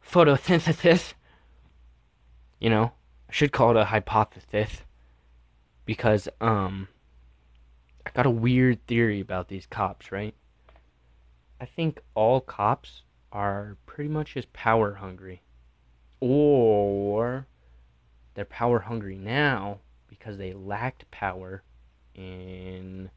Photosynthesis. 0.10 1.16
You 2.62 2.70
know, 2.70 2.94
I 3.28 3.34
should 3.34 3.52
call 3.52 3.72
it 3.72 3.78
a 3.78 3.86
hypothesis. 3.86 4.84
Because, 5.84 6.30
um, 6.40 6.88
I 8.06 8.12
got 8.12 8.26
a 8.26 8.30
weird 8.30 8.86
theory 8.88 9.20
about 9.20 9.50
these 9.50 9.66
cops, 9.66 10.12
right? 10.14 10.34
I 11.62 11.66
think 11.66 12.02
all 12.16 12.42
cops 12.42 13.04
are 13.32 13.78
pretty 13.86 14.10
much 14.10 14.34
just 14.34 14.52
power 14.52 14.96
hungry. 14.96 15.44
Or 16.20 17.46
they're 18.34 18.46
power 18.46 18.80
hungry 18.80 19.16
now 19.16 19.82
because 20.08 20.40
they 20.40 20.54
lacked 20.54 21.10
power 21.12 21.62
in 22.16 23.12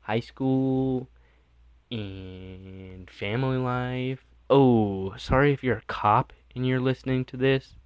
high 0.00 0.20
school 0.20 1.08
and 1.90 3.10
family 3.10 3.56
life. 3.56 4.26
Oh, 4.50 5.14
sorry 5.16 5.54
if 5.54 5.64
you're 5.64 5.78
a 5.78 5.82
cop 5.86 6.34
and 6.54 6.66
you're 6.66 6.80
listening 6.80 7.24
to 7.24 7.38
this. 7.38 7.76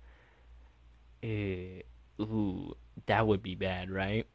Uh, 1.23 1.83
ooh, 2.21 2.75
that 3.07 3.29
would 3.29 3.45
be 3.45 3.55
bad, 3.55 3.93
right? 3.93 4.27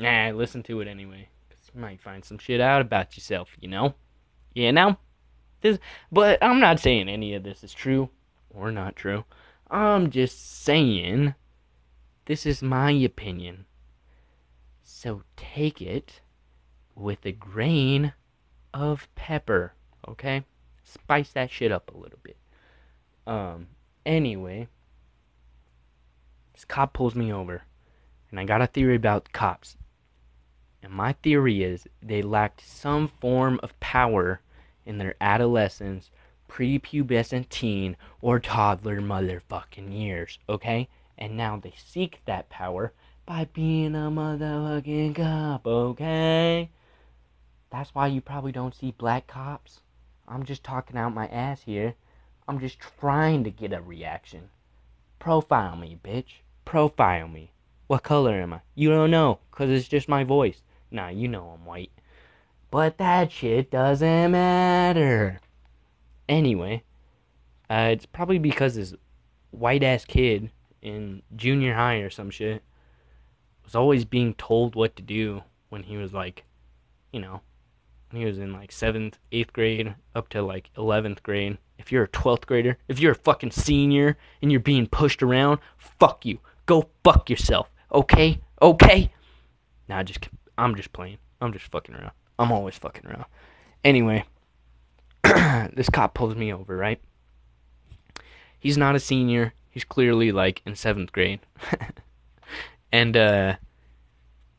Nah, 0.00 0.30
listen 0.30 0.64
to 0.64 0.80
it 0.80 0.88
anyway. 0.88 1.28
Cause 1.48 1.70
you 1.72 1.80
might 1.80 2.00
find 2.00 2.24
some 2.24 2.38
shit 2.38 2.60
out 2.60 2.80
about 2.80 3.16
yourself, 3.16 3.50
you 3.60 3.68
know? 3.68 3.94
You 4.56 4.72
know? 4.72 4.96
This, 5.60 5.78
but 6.10 6.42
I'm 6.42 6.60
not 6.60 6.80
saying 6.80 7.10
any 7.10 7.34
of 7.34 7.42
this 7.42 7.62
is 7.62 7.74
true 7.74 8.08
or 8.48 8.72
not 8.72 8.96
true. 8.96 9.24
I'm 9.70 10.10
just 10.10 10.62
saying 10.64 11.34
this 12.24 12.46
is 12.46 12.62
my 12.62 12.90
opinion. 12.90 13.66
So 14.82 15.22
take 15.36 15.82
it 15.82 16.20
with 16.94 17.26
a 17.26 17.32
grain 17.32 18.14
of 18.72 19.08
pepper, 19.14 19.74
okay? 20.08 20.44
Spice 20.82 21.32
that 21.32 21.50
shit 21.50 21.70
up 21.70 21.92
a 21.94 21.98
little 21.98 22.20
bit. 22.22 22.38
Um, 23.26 23.66
anyway, 24.06 24.68
this 26.54 26.64
cop 26.64 26.94
pulls 26.94 27.14
me 27.14 27.30
over, 27.30 27.62
and 28.30 28.40
I 28.40 28.44
got 28.44 28.62
a 28.62 28.66
theory 28.66 28.96
about 28.96 29.32
cops. 29.32 29.76
And 30.82 30.92
my 30.92 31.12
theory 31.12 31.62
is 31.64 31.86
they 32.00 32.22
lacked 32.22 32.62
some 32.66 33.10
form 33.20 33.60
of 33.62 33.78
power 33.80 34.40
in 34.86 34.98
their 34.98 35.16
adolescence, 35.20 36.10
prepubescent 36.48 37.48
teen, 37.48 37.96
or 38.20 38.38
toddler 38.38 39.00
motherfucking 39.00 39.92
years, 39.92 40.38
okay? 40.48 40.88
And 41.18 41.36
now 41.36 41.56
they 41.56 41.74
seek 41.76 42.20
that 42.24 42.48
power 42.48 42.92
by 43.26 43.48
being 43.52 43.94
a 43.94 44.10
motherfucking 44.10 45.16
cop, 45.16 45.66
okay? 45.66 46.70
That's 47.70 47.94
why 47.94 48.06
you 48.06 48.20
probably 48.20 48.52
don't 48.52 48.74
see 48.74 48.94
black 48.96 49.26
cops. 49.26 49.80
I'm 50.28 50.44
just 50.44 50.62
talking 50.62 50.96
out 50.96 51.14
my 51.14 51.26
ass 51.26 51.62
here. 51.62 51.94
I'm 52.48 52.60
just 52.60 52.78
trying 52.78 53.44
to 53.44 53.50
get 53.50 53.72
a 53.72 53.82
reaction. 53.82 54.50
Profile 55.18 55.76
me, 55.76 55.98
bitch. 56.02 56.40
Profile 56.64 57.26
me. 57.26 57.50
What 57.88 58.02
color 58.02 58.34
am 58.34 58.52
I? 58.52 58.60
You 58.74 58.90
don't 58.90 59.10
know, 59.10 59.40
cause 59.50 59.70
it's 59.70 59.88
just 59.88 60.08
my 60.08 60.24
voice. 60.24 60.62
Nah, 60.90 61.08
you 61.08 61.26
know 61.28 61.48
I'm 61.48 61.64
white. 61.64 61.90
But 62.76 62.98
that 62.98 63.32
shit 63.32 63.70
doesn't 63.70 64.32
matter. 64.32 65.40
Anyway, 66.28 66.82
uh, 67.70 67.88
it's 67.92 68.04
probably 68.04 68.38
because 68.38 68.74
this 68.74 68.92
white 69.50 69.82
ass 69.82 70.04
kid 70.04 70.50
in 70.82 71.22
junior 71.34 71.72
high 71.72 72.00
or 72.00 72.10
some 72.10 72.28
shit 72.28 72.62
was 73.64 73.74
always 73.74 74.04
being 74.04 74.34
told 74.34 74.74
what 74.74 74.94
to 74.96 75.02
do 75.02 75.42
when 75.70 75.84
he 75.84 75.96
was 75.96 76.12
like, 76.12 76.44
you 77.14 77.18
know, 77.18 77.40
when 78.10 78.20
he 78.20 78.26
was 78.26 78.36
in 78.36 78.52
like 78.52 78.70
seventh, 78.70 79.16
eighth 79.32 79.54
grade 79.54 79.94
up 80.14 80.28
to 80.28 80.42
like 80.42 80.68
11th 80.76 81.22
grade. 81.22 81.56
If 81.78 81.90
you're 81.90 82.04
a 82.04 82.08
12th 82.08 82.44
grader, 82.44 82.76
if 82.88 83.00
you're 83.00 83.12
a 83.12 83.14
fucking 83.14 83.52
senior 83.52 84.18
and 84.42 84.52
you're 84.52 84.60
being 84.60 84.86
pushed 84.86 85.22
around, 85.22 85.60
fuck 85.78 86.26
you. 86.26 86.40
Go 86.66 86.90
fuck 87.02 87.30
yourself. 87.30 87.70
Okay? 87.90 88.42
Okay? 88.60 89.14
Nah, 89.88 90.02
just, 90.02 90.28
I'm 90.58 90.74
just 90.74 90.92
playing. 90.92 91.16
I'm 91.40 91.54
just 91.54 91.72
fucking 91.72 91.94
around. 91.94 92.12
I'm 92.38 92.52
always 92.52 92.76
fucking 92.76 93.06
around. 93.06 93.26
Anyway, 93.84 94.24
this 95.22 95.88
cop 95.90 96.14
pulls 96.14 96.34
me 96.34 96.52
over, 96.52 96.76
right? 96.76 97.00
He's 98.58 98.76
not 98.76 98.94
a 98.94 99.00
senior. 99.00 99.54
He's 99.70 99.84
clearly 99.84 100.32
like 100.32 100.62
in 100.66 100.74
seventh 100.74 101.12
grade. 101.12 101.40
and, 102.92 103.16
uh, 103.16 103.56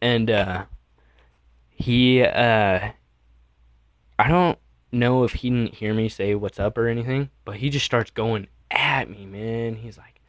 and, 0.02 0.30
uh, 0.30 0.66
he, 1.70 2.24
uh, 2.24 2.90
I 4.20 4.28
don't 4.28 4.58
know 4.92 5.24
if 5.24 5.34
he 5.34 5.50
didn't 5.50 5.76
hear 5.76 5.94
me 5.94 6.10
say 6.10 6.36
what's 6.36 6.60
up 6.60 6.78
or 6.78 6.88
anything, 6.88 7.30
but 7.46 7.58
he 7.58 7.70
just 7.70 7.86
starts 7.86 8.10
going 8.12 8.48
at 8.72 9.10
me, 9.10 9.26
man. 9.26 9.76
He's 9.76 9.98
like, 9.98 10.22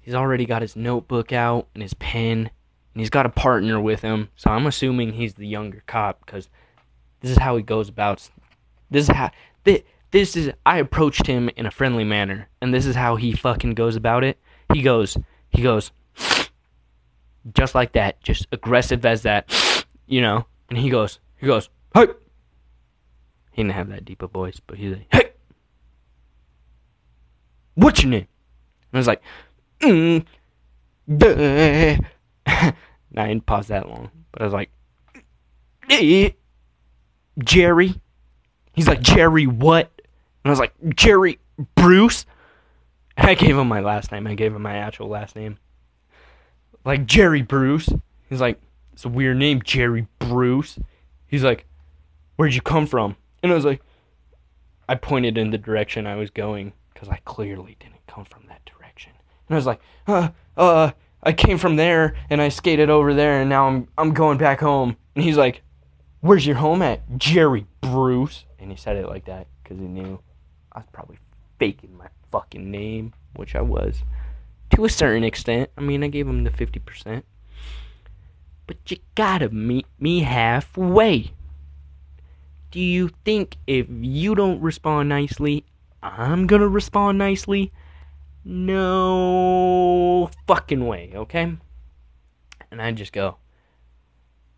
he's 0.00 0.14
already 0.14 0.46
got 0.46 0.62
his 0.62 0.76
notebook 0.76 1.32
out 1.32 1.68
and 1.74 1.82
his 1.82 1.94
pen, 1.94 2.50
and 2.94 3.00
he's 3.00 3.10
got 3.10 3.26
a 3.26 3.30
partner 3.30 3.80
with 3.80 4.02
him. 4.02 4.28
So 4.36 4.50
I'm 4.50 4.66
assuming 4.66 5.14
he's 5.14 5.34
the 5.34 5.46
younger 5.46 5.82
cop 5.86 6.24
because 6.24 6.48
this 7.24 7.30
is 7.30 7.38
how 7.38 7.56
he 7.56 7.62
goes 7.62 7.88
about. 7.88 8.28
This 8.90 9.08
is 9.08 9.16
how 9.16 9.30
this 9.64 10.36
is. 10.36 10.52
I 10.66 10.76
approached 10.76 11.26
him 11.26 11.48
in 11.56 11.64
a 11.64 11.70
friendly 11.70 12.04
manner, 12.04 12.50
and 12.60 12.74
this 12.74 12.84
is 12.84 12.94
how 12.94 13.16
he 13.16 13.32
fucking 13.32 13.72
goes 13.72 13.96
about 13.96 14.24
it. 14.24 14.38
He 14.74 14.82
goes, 14.82 15.16
he 15.48 15.62
goes, 15.62 15.90
just 17.54 17.74
like 17.74 17.92
that, 17.92 18.22
just 18.22 18.46
aggressive 18.52 19.06
as 19.06 19.22
that, 19.22 19.50
you 20.06 20.20
know. 20.20 20.44
And 20.68 20.78
he 20.78 20.90
goes, 20.90 21.18
he 21.38 21.46
goes, 21.46 21.70
hey. 21.94 22.08
He 23.52 23.62
didn't 23.62 23.72
have 23.72 23.88
that 23.88 24.04
deep 24.04 24.20
a 24.20 24.26
voice, 24.26 24.60
but 24.60 24.76
he's 24.76 24.92
like, 24.92 25.06
hey, 25.10 25.30
what's 27.72 28.02
your 28.02 28.10
name? 28.10 28.28
And 28.92 28.92
I 28.92 28.98
was 28.98 29.06
like, 29.06 29.22
mm, 29.80 30.26
duh. 31.16 31.96
I 33.16 33.28
didn't 33.28 33.46
pause 33.46 33.68
that 33.68 33.88
long, 33.88 34.10
but 34.30 34.42
I 34.42 34.44
was 34.44 34.52
like, 34.52 34.70
Jerry. 37.38 37.94
He's 38.72 38.88
like, 38.88 39.00
Jerry 39.00 39.46
what? 39.46 39.90
And 39.96 40.46
I 40.46 40.50
was 40.50 40.58
like, 40.58 40.74
Jerry 40.94 41.38
Bruce. 41.74 42.26
And 43.16 43.28
I 43.28 43.34
gave 43.34 43.56
him 43.56 43.68
my 43.68 43.80
last 43.80 44.10
name. 44.12 44.26
I 44.26 44.34
gave 44.34 44.54
him 44.54 44.62
my 44.62 44.76
actual 44.76 45.08
last 45.08 45.36
name. 45.36 45.58
Like, 46.84 47.06
Jerry 47.06 47.42
Bruce. 47.42 47.88
He's 48.28 48.40
like, 48.40 48.60
it's 48.92 49.04
a 49.04 49.08
weird 49.08 49.36
name, 49.36 49.62
Jerry 49.62 50.06
Bruce. 50.18 50.78
He's 51.26 51.44
like, 51.44 51.66
where'd 52.36 52.54
you 52.54 52.60
come 52.60 52.86
from? 52.86 53.16
And 53.42 53.52
I 53.52 53.54
was 53.54 53.64
like, 53.64 53.82
I 54.88 54.94
pointed 54.94 55.38
in 55.38 55.50
the 55.50 55.58
direction 55.58 56.06
I 56.06 56.16
was 56.16 56.30
going 56.30 56.72
because 56.92 57.08
I 57.08 57.20
clearly 57.24 57.76
didn't 57.80 58.06
come 58.06 58.24
from 58.24 58.44
that 58.48 58.64
direction. 58.64 59.12
And 59.48 59.54
I 59.54 59.58
was 59.58 59.66
like, 59.66 59.80
uh, 60.06 60.28
uh, 60.56 60.92
I 61.22 61.32
came 61.32 61.58
from 61.58 61.76
there 61.76 62.14
and 62.30 62.40
I 62.40 62.48
skated 62.50 62.90
over 62.90 63.14
there 63.14 63.40
and 63.40 63.48
now 63.48 63.66
I'm 63.66 63.88
I'm 63.96 64.12
going 64.12 64.38
back 64.38 64.60
home. 64.60 64.96
And 65.14 65.24
he's 65.24 65.36
like, 65.36 65.62
Where's 66.24 66.46
your 66.46 66.56
home 66.56 66.80
at, 66.80 67.18
Jerry 67.18 67.66
Bruce? 67.82 68.46
And 68.58 68.70
he 68.70 68.78
said 68.78 68.96
it 68.96 69.06
like 69.06 69.26
that 69.26 69.46
because 69.62 69.78
he 69.78 69.84
knew 69.84 70.20
I 70.72 70.78
was 70.78 70.86
probably 70.90 71.18
faking 71.58 71.98
my 71.98 72.06
fucking 72.32 72.70
name, 72.70 73.12
which 73.36 73.54
I 73.54 73.60
was 73.60 74.04
to 74.70 74.86
a 74.86 74.88
certain 74.88 75.22
extent. 75.22 75.68
I 75.76 75.82
mean, 75.82 76.02
I 76.02 76.08
gave 76.08 76.26
him 76.26 76.44
the 76.44 76.50
50%. 76.50 77.24
But 78.66 78.78
you 78.90 78.96
gotta 79.14 79.50
meet 79.50 79.84
me 80.00 80.20
halfway. 80.20 81.34
Do 82.70 82.80
you 82.80 83.10
think 83.26 83.58
if 83.66 83.84
you 83.90 84.34
don't 84.34 84.62
respond 84.62 85.10
nicely, 85.10 85.66
I'm 86.02 86.46
gonna 86.46 86.68
respond 86.68 87.18
nicely? 87.18 87.70
No 88.46 90.30
fucking 90.46 90.86
way, 90.86 91.12
okay? 91.14 91.54
And 92.70 92.80
I 92.80 92.92
just 92.92 93.12
go, 93.12 93.36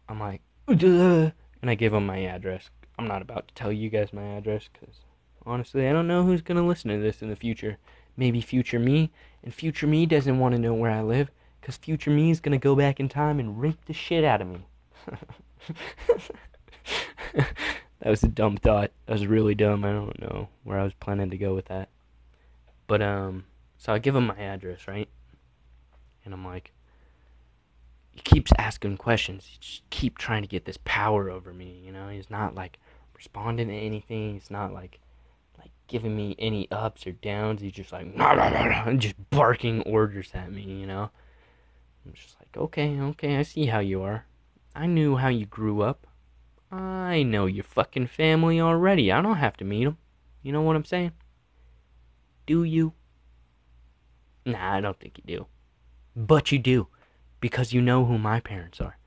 I'm 0.09 0.21
like, 0.21 0.43
Duh. 0.73 1.33
And 1.61 1.71
I 1.71 1.75
give 1.75 1.92
him 1.92 2.07
my 2.07 2.25
address. 2.25 2.71
I'm 2.99 3.07
not 3.07 3.23
about 3.23 3.49
to 3.49 3.55
tell 3.55 3.73
you 3.73 3.90
guys 3.90 4.12
my 4.12 4.37
address 4.37 4.69
because 4.73 5.01
honestly, 5.45 5.88
I 5.88 5.92
don't 5.92 6.09
know 6.09 6.25
who's 6.25 6.42
gonna 6.42 6.66
listen 6.66 6.90
to 6.90 6.99
this 6.99 7.23
in 7.23 7.29
the 7.29 7.37
future. 7.37 7.79
Maybe 8.16 8.40
future 8.40 8.79
me, 8.79 9.12
and 9.42 9.53
future 9.53 9.87
me 9.87 10.07
doesn't 10.07 10.38
want 10.38 10.55
to 10.55 10.61
know 10.61 10.75
where 10.75 10.90
I 10.90 11.03
live 11.03 11.31
because 11.61 11.77
future 11.77 12.11
me 12.11 12.31
is 12.31 12.40
gonna 12.40 12.59
go 12.59 12.75
back 12.75 13.01
in 13.01 13.09
time 13.09 13.38
and 13.38 13.61
rape 13.61 13.85
the 13.87 13.92
shit 13.92 14.25
out 14.25 14.40
of 14.40 14.49
me. 14.49 14.66
that 17.35 18.11
was 18.11 18.23
a 18.23 18.29
dumb 18.29 18.57
thought. 18.57 18.90
That 19.07 19.12
was 19.12 19.27
really 19.27 19.55
dumb. 19.55 19.85
I 19.85 19.92
don't 19.92 20.21
know 20.21 20.49
where 20.64 20.79
I 20.79 20.85
was 20.85 20.95
planning 20.95 21.31
to 21.31 21.37
go 21.37 21.55
with 21.55 21.66
that. 21.66 21.88
But 22.87 23.03
um 23.03 23.45
so 23.79 23.92
I 23.92 23.99
give 23.99 24.16
him 24.16 24.27
my 24.27 24.38
address, 24.38 24.88
right? 24.88 25.09
And 26.25 26.33
I'm 26.33 26.45
like 26.45 26.73
he 28.17 28.23
keeps 28.23 28.51
asking 28.59 28.97
questions. 28.97 29.45
He 29.45 29.59
just 29.61 29.91
keep 29.91 30.17
trying 30.17 30.41
to 30.41 30.49
get 30.49 30.65
this 30.65 30.79
power 30.85 31.29
over 31.29 31.53
me, 31.53 31.83
you 31.85 31.93
know? 31.93 32.09
He's 32.09 32.31
not 32.31 32.55
like 32.55 32.79
responding 33.15 33.69
to 33.69 33.75
anything. 33.75 34.35
He's 34.35 34.51
not 34.51 34.73
like 34.73 35.01
like 35.59 35.71
giving 35.87 36.17
me 36.17 36.35
any 36.39 36.67
ups 36.71 37.07
or 37.07 37.13
downs. 37.13 37.61
He's 37.61 37.73
just 37.73 37.93
like 37.93 38.15
nah, 38.17 38.35
nah, 38.35 38.49
nah, 38.49 38.93
just 38.95 39.17
barking 39.31 39.83
orders 39.83 40.31
at 40.33 40.51
me, 40.51 40.63
you 40.63 40.87
know? 40.87 41.11
I'm 42.07 42.15
just 42.15 42.37
like, 42.41 42.57
"Okay, 42.57 42.99
okay, 42.99 43.37
I 43.37 43.43
see 43.43 43.67
how 43.67 43.81
you 43.81 44.03
are. 44.03 44.25
I 44.75 44.87
knew 44.87 45.17
how 45.17 45.29
you 45.29 45.45
grew 45.45 45.83
up. 45.83 46.07
I 46.73 47.23
know 47.23 47.45
your 47.45 47.65
fucking 47.65 48.07
family 48.07 48.61
already. 48.61 49.13
I 49.13 49.21
don't 49.21 49.37
have 49.37 49.59
to 49.59 49.65
meet 49.65 49.85
them. 49.85 49.99
You 50.43 50.53
know 50.53 50.63
what 50.63 50.77
I'm 50.77 50.85
saying? 50.85 51.13
Do 52.47 52.65
you? 52.65 52.95
Nah, 54.47 54.77
I 54.77 54.81
don't 54.81 54.99
think 54.99 55.19
you 55.19 55.25
do. 55.27 55.47
But 56.15 56.51
you 56.51 56.59
do. 56.59 56.89
Because 57.47 57.73
you 57.73 57.81
know 57.81 58.05
who 58.07 58.19
my 58.19 58.41
parents 58.41 58.81
are. 58.81 58.99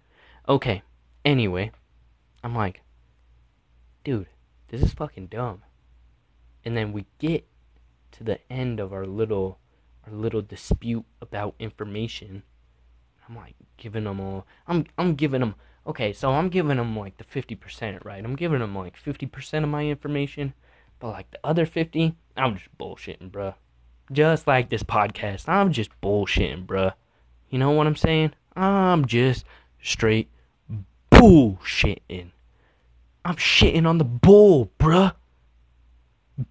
Okay, 0.48 0.82
anyway, 1.26 1.72
I'm 2.42 2.56
like, 2.56 2.84
dude, 4.06 4.28
this 4.70 4.82
is 4.82 4.94
fucking 4.94 5.28
dumb. 5.28 5.64
And 6.64 6.78
then 6.78 6.94
we 6.94 7.06
get 7.18 7.46
to 8.14 8.24
the 8.24 8.40
end 8.50 8.80
of 8.80 8.94
our 8.94 9.06
little 9.06 9.60
our 10.08 10.14
little 10.14 10.42
dispute 10.42 11.04
about 11.22 11.54
information. 11.60 12.44
I'm 13.28 13.36
like 13.36 13.56
giving 13.76 14.06
them 14.06 14.22
all 14.22 14.48
I'm 14.68 14.86
I'm 14.98 15.16
giving 15.16 15.42
them 15.42 15.56
okay, 15.86 16.14
so 16.14 16.32
I'm 16.32 16.48
giving 16.48 16.78
them 16.78 16.98
like 16.98 17.18
the 17.18 17.26
50%, 17.26 18.06
right? 18.06 18.24
I'm 18.24 18.38
giving 18.38 18.60
them 18.60 18.74
like 18.74 18.98
50% 18.98 19.64
of 19.64 19.70
my 19.70 19.86
information, 19.86 20.54
but 21.00 21.10
like 21.10 21.30
the 21.32 21.40
other 21.44 21.66
50, 21.66 22.16
I'm 22.38 22.56
just 22.56 22.70
bullshitting, 22.78 23.32
bruh. 23.32 23.56
Just 24.14 24.48
like 24.48 24.70
this 24.70 24.84
podcast, 24.84 25.50
I'm 25.50 25.74
just 25.74 25.92
bullshitting, 26.00 26.66
bruh. 26.66 26.94
You 27.50 27.60
know 27.60 27.72
what 27.72 27.88
I'm 27.88 27.96
saying? 27.96 28.34
I'm 28.56 29.06
just 29.06 29.46
straight 29.82 30.30
bullshitting. 31.12 32.32
I'm 33.26 33.36
shitting 33.36 33.86
on 33.88 33.98
the 33.98 34.06
bull, 34.06 34.72
bruh. 34.80 35.14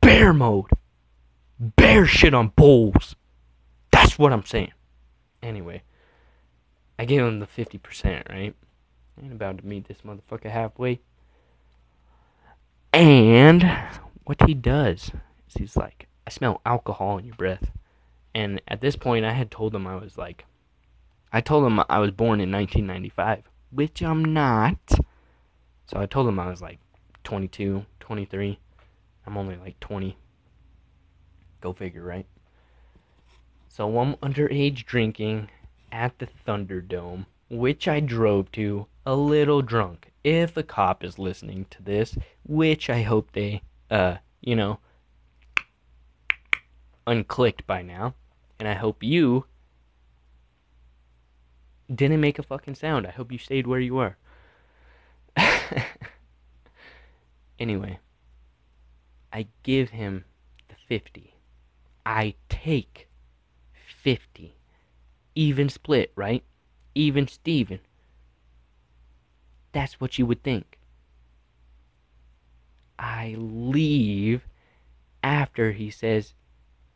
Bear 0.00 0.32
mode. 0.32 0.70
Bear 1.58 2.06
shit 2.06 2.34
on 2.34 2.48
bulls. 2.48 3.16
That's 3.90 4.18
what 4.18 4.32
I'm 4.32 4.44
saying. 4.44 4.72
Anyway, 5.42 5.82
I 6.98 7.04
gave 7.04 7.20
him 7.20 7.40
the 7.40 7.46
50%, 7.46 8.28
right? 8.28 8.54
I 9.16 9.24
ain't 9.24 9.32
about 9.32 9.58
to 9.58 9.66
meet 9.66 9.88
this 9.88 10.02
motherfucker 10.02 10.50
halfway. 10.50 11.00
And 12.92 13.62
what 14.24 14.42
he 14.46 14.54
does 14.54 15.10
is 15.48 15.54
he's 15.56 15.76
like, 15.76 16.06
I 16.26 16.30
smell 16.30 16.60
alcohol 16.66 17.18
in 17.18 17.26
your 17.26 17.34
breath. 17.34 17.70
And 18.34 18.60
at 18.68 18.80
this 18.80 18.96
point, 18.96 19.24
I 19.24 19.32
had 19.32 19.50
told 19.50 19.74
him 19.74 19.86
I 19.86 19.96
was 19.96 20.18
like, 20.18 20.44
I 21.32 21.40
told 21.40 21.66
him 21.66 21.80
I 21.88 21.98
was 21.98 22.10
born 22.10 22.40
in 22.40 22.50
1995, 22.50 23.44
which 23.70 24.02
I'm 24.02 24.24
not. 24.24 24.78
So 25.86 25.98
I 25.98 26.06
told 26.06 26.28
him 26.28 26.38
I 26.38 26.48
was 26.48 26.62
like 26.62 26.78
22, 27.24 27.84
23. 28.00 28.58
I'm 29.26 29.36
only 29.36 29.56
like 29.56 29.78
20. 29.80 30.16
Go 31.60 31.72
figure, 31.72 32.02
right? 32.02 32.26
So 33.68 33.98
I'm 33.98 34.14
underage 34.16 34.86
drinking 34.86 35.50
at 35.92 36.18
the 36.18 36.28
Thunderdome, 36.46 37.26
which 37.50 37.86
I 37.88 38.00
drove 38.00 38.50
to 38.52 38.86
a 39.04 39.14
little 39.14 39.62
drunk. 39.62 40.12
If 40.24 40.56
a 40.56 40.62
cop 40.62 41.04
is 41.04 41.18
listening 41.18 41.66
to 41.70 41.82
this, 41.82 42.16
which 42.44 42.90
I 42.90 43.02
hope 43.02 43.32
they, 43.32 43.62
uh, 43.90 44.16
you 44.40 44.56
know, 44.56 44.80
unclicked 47.06 47.66
by 47.66 47.82
now. 47.82 48.14
And 48.58 48.68
I 48.68 48.74
hope 48.74 49.02
you 49.02 49.44
didn't 51.92 52.20
make 52.20 52.38
a 52.38 52.42
fucking 52.42 52.74
sound. 52.74 53.06
I 53.06 53.10
hope 53.10 53.32
you 53.32 53.38
stayed 53.38 53.66
where 53.66 53.80
you 53.80 53.94
were. 53.94 54.16
anyway, 57.58 57.98
I 59.32 59.46
give 59.62 59.90
him 59.90 60.24
the 60.68 60.74
50. 60.88 61.34
I 62.04 62.34
take 62.48 63.08
50. 64.02 64.54
Even 65.34 65.68
split, 65.68 66.12
right? 66.16 66.42
Even 66.94 67.28
Steven. 67.28 67.80
That's 69.72 70.00
what 70.00 70.18
you 70.18 70.26
would 70.26 70.42
think. 70.42 70.78
I 72.98 73.36
leave 73.38 74.42
after 75.22 75.72
he 75.72 75.90
says, 75.90 76.34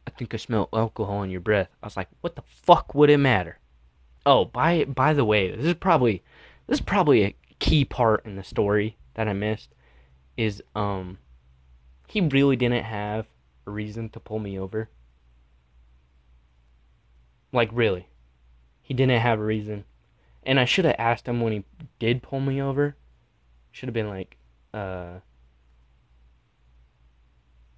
I 0.06 0.10
think 0.10 0.34
I 0.34 0.36
smell 0.36 0.68
alcohol 0.72 1.22
in 1.22 1.30
your 1.30 1.40
breath. 1.40 1.68
I 1.82 1.86
was 1.86 1.96
like, 1.96 2.08
what 2.20 2.34
the 2.34 2.42
fuck 2.42 2.94
would 2.94 3.10
it 3.10 3.18
matter? 3.18 3.58
Oh, 4.24 4.44
by 4.44 4.84
by 4.84 5.12
the 5.14 5.24
way, 5.24 5.50
this 5.54 5.66
is 5.66 5.74
probably 5.74 6.22
this 6.66 6.78
is 6.78 6.84
probably 6.84 7.24
a 7.24 7.36
key 7.58 7.84
part 7.84 8.24
in 8.24 8.36
the 8.36 8.44
story 8.44 8.96
that 9.14 9.28
I 9.28 9.32
missed 9.32 9.74
is 10.36 10.62
um 10.74 11.18
he 12.08 12.20
really 12.20 12.56
didn't 12.56 12.84
have 12.84 13.26
a 13.66 13.70
reason 13.70 14.08
to 14.10 14.20
pull 14.20 14.38
me 14.38 14.58
over. 14.58 14.88
Like 17.52 17.70
really. 17.72 18.08
He 18.82 18.94
didn't 18.94 19.20
have 19.20 19.38
a 19.38 19.44
reason. 19.44 19.84
And 20.42 20.58
I 20.58 20.64
should 20.64 20.84
have 20.84 20.96
asked 20.98 21.26
him 21.26 21.40
when 21.40 21.52
he 21.52 21.64
did 21.98 22.22
pull 22.22 22.40
me 22.40 22.60
over. 22.60 22.96
Should 23.70 23.88
have 23.88 23.94
been 23.94 24.08
like, 24.08 24.36
uh 24.74 25.20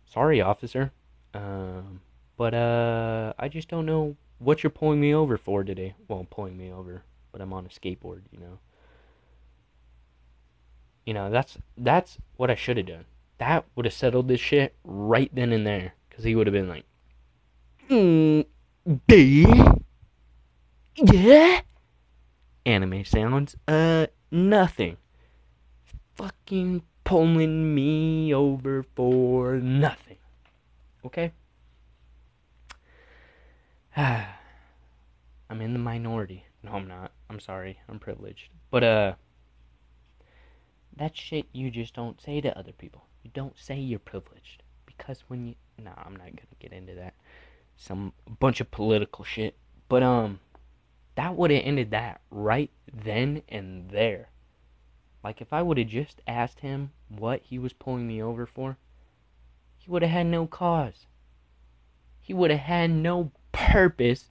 sorry 0.06 0.40
officer. 0.40 0.92
Um 1.32 2.00
but 2.36 2.54
uh 2.54 3.32
I 3.38 3.48
just 3.48 3.68
don't 3.68 3.86
know 3.86 4.16
what 4.38 4.62
you're 4.62 4.70
pulling 4.70 5.00
me 5.00 5.14
over 5.14 5.36
for 5.36 5.64
today. 5.64 5.94
Well, 6.08 6.26
pulling 6.28 6.56
me 6.56 6.72
over, 6.72 7.02
but 7.32 7.40
I'm 7.40 7.52
on 7.52 7.66
a 7.66 7.68
skateboard, 7.68 8.22
you 8.30 8.40
know. 8.40 8.58
You 11.06 11.14
know, 11.14 11.30
that's 11.30 11.58
that's 11.76 12.18
what 12.36 12.50
I 12.50 12.54
should 12.54 12.76
have 12.76 12.86
done. 12.86 13.04
That 13.38 13.64
would 13.74 13.84
have 13.84 13.94
settled 13.94 14.28
this 14.28 14.40
shit 14.40 14.74
right 14.84 15.30
then 15.34 15.52
and 15.52 15.66
there 15.66 15.94
cuz 16.10 16.24
he 16.24 16.34
would 16.34 16.46
have 16.46 16.54
been 16.54 16.68
like, 16.68 16.84
mm, 17.88 18.46
"D 19.06 19.46
Yeah?" 20.96 21.60
Anime 22.64 23.04
sounds 23.04 23.56
uh 23.68 24.06
nothing. 24.30 24.96
Fucking 26.16 26.82
pulling 27.04 27.74
me 27.74 28.32
over 28.32 28.82
for 28.82 29.56
nothing. 29.56 30.16
Okay? 31.04 31.32
I'm 33.96 35.60
in 35.60 35.72
the 35.72 35.78
minority. 35.78 36.46
No, 36.64 36.72
I'm 36.72 36.88
not. 36.88 37.12
I'm 37.30 37.38
sorry. 37.38 37.78
I'm 37.88 38.00
privileged. 38.00 38.48
But, 38.70 38.82
uh, 38.82 39.14
that 40.96 41.16
shit 41.16 41.46
you 41.52 41.70
just 41.70 41.94
don't 41.94 42.20
say 42.20 42.40
to 42.40 42.58
other 42.58 42.72
people. 42.72 43.04
You 43.22 43.30
don't 43.32 43.56
say 43.56 43.78
you're 43.78 44.00
privileged. 44.00 44.64
Because 44.84 45.22
when 45.28 45.46
you. 45.46 45.54
Nah, 45.78 45.92
I'm 45.96 46.16
not 46.16 46.26
gonna 46.26 46.58
get 46.58 46.72
into 46.72 46.94
that. 46.94 47.14
Some 47.76 48.12
bunch 48.40 48.60
of 48.60 48.72
political 48.72 49.24
shit. 49.24 49.56
But, 49.88 50.02
um, 50.02 50.40
that 51.14 51.36
would 51.36 51.52
have 51.52 51.62
ended 51.64 51.92
that 51.92 52.20
right 52.30 52.70
then 52.92 53.42
and 53.48 53.90
there. 53.90 54.30
Like, 55.22 55.40
if 55.40 55.52
I 55.52 55.62
would 55.62 55.78
have 55.78 55.86
just 55.86 56.20
asked 56.26 56.60
him 56.60 56.90
what 57.08 57.42
he 57.44 57.60
was 57.60 57.72
pulling 57.72 58.08
me 58.08 58.20
over 58.20 58.44
for, 58.44 58.76
he 59.78 59.88
would 59.88 60.02
have 60.02 60.10
had 60.10 60.26
no 60.26 60.48
cause. 60.48 61.06
He 62.20 62.34
would 62.34 62.50
have 62.50 62.60
had 62.60 62.90
no 62.90 63.30
purpose 63.54 64.28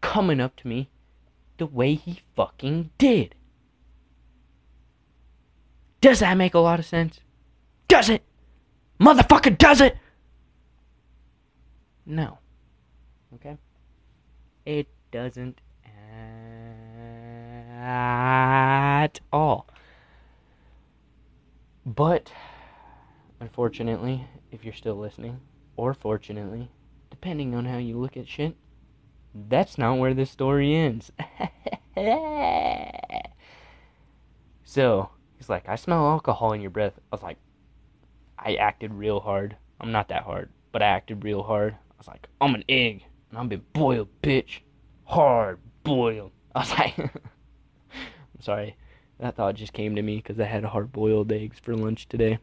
coming 0.00 0.40
up 0.40 0.56
to 0.56 0.66
me 0.66 0.90
the 1.58 1.66
way 1.66 1.94
he 1.94 2.20
fucking 2.34 2.90
did. 2.98 3.36
Does 6.00 6.18
that 6.18 6.36
make 6.36 6.54
a 6.54 6.58
lot 6.58 6.80
of 6.80 6.86
sense? 6.86 7.20
Does 7.86 8.08
it? 8.08 8.24
Motherfucker, 8.98 9.56
does 9.56 9.80
it? 9.80 9.96
No. 12.04 12.38
Okay? 13.34 13.56
It 14.66 14.88
doesn't 15.12 15.60
at 17.82 19.20
all. 19.32 19.68
But, 21.84 22.32
unfortunately, 23.40 24.26
if 24.50 24.64
you're 24.64 24.72
still 24.72 24.96
listening, 24.96 25.40
or 25.76 25.94
fortunately, 25.94 26.70
depending 27.22 27.54
on 27.54 27.64
how 27.64 27.78
you 27.78 27.96
look 27.96 28.16
at 28.16 28.26
shit, 28.26 28.56
that's 29.32 29.78
not 29.78 29.96
where 29.96 30.12
the 30.12 30.26
story 30.26 30.74
ends. 30.74 31.12
so, 34.64 35.08
he's 35.36 35.48
like, 35.48 35.68
I 35.68 35.76
smell 35.76 36.08
alcohol 36.08 36.52
in 36.52 36.60
your 36.60 36.72
breath. 36.72 36.94
I 36.96 37.14
was 37.14 37.22
like, 37.22 37.38
I 38.36 38.56
acted 38.56 38.92
real 38.92 39.20
hard. 39.20 39.56
I'm 39.80 39.92
not 39.92 40.08
that 40.08 40.24
hard, 40.24 40.50
but 40.72 40.82
I 40.82 40.86
acted 40.86 41.22
real 41.22 41.44
hard. 41.44 41.74
I 41.74 41.94
was 41.96 42.08
like, 42.08 42.26
I'm 42.40 42.56
an 42.56 42.64
egg, 42.68 43.04
and 43.30 43.38
I'm 43.38 43.48
been 43.48 43.62
boiled, 43.72 44.08
bitch. 44.20 44.58
Hard 45.04 45.60
boiled. 45.84 46.32
I 46.56 46.58
was 46.58 46.70
like, 46.72 46.98
I'm 46.98 48.40
sorry. 48.40 48.76
That 49.20 49.36
thought 49.36 49.54
just 49.54 49.72
came 49.72 49.94
to 49.94 50.02
me 50.02 50.16
because 50.16 50.40
I 50.40 50.46
had 50.46 50.64
hard 50.64 50.90
boiled 50.90 51.30
eggs 51.30 51.60
for 51.60 51.76
lunch 51.76 52.08
today. 52.08 52.40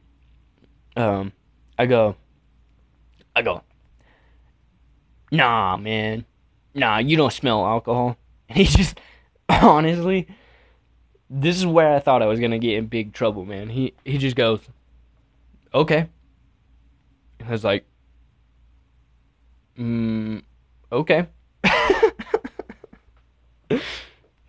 Um, 0.96 1.34
I 1.78 1.86
go, 1.86 2.16
I 3.36 3.42
go, 3.42 3.62
nah, 5.32 5.78
man, 5.78 6.26
nah, 6.74 6.98
you 6.98 7.18
don't 7.18 7.34
smell 7.34 7.66
alcohol. 7.66 8.18
And 8.48 8.58
he 8.58 8.64
just, 8.66 9.00
honestly, 9.50 10.28
this 11.30 11.58
is 11.58 11.66
where 11.66 11.96
I 11.96 12.00
thought 12.00 12.22
I 12.22 12.28
was 12.28 12.40
gonna 12.40 12.60
get 12.60 12.78
in 12.78 12.88
big 12.88 13.14
trouble, 13.14 13.46
man. 13.46 13.70
He 13.70 13.94
he 14.04 14.18
just 14.18 14.36
goes, 14.36 14.60
okay. 15.74 16.08
And 17.40 17.48
I 17.48 17.52
was 17.52 17.64
like, 17.64 17.86
mm, 19.78 20.42
okay. 20.92 21.28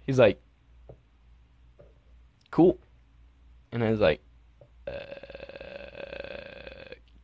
He's 0.06 0.18
like, 0.18 0.40
cool. 2.50 2.78
And 3.70 3.84
I 3.84 3.90
was 3.90 4.00
like, 4.00 4.20
uh, 4.88 4.92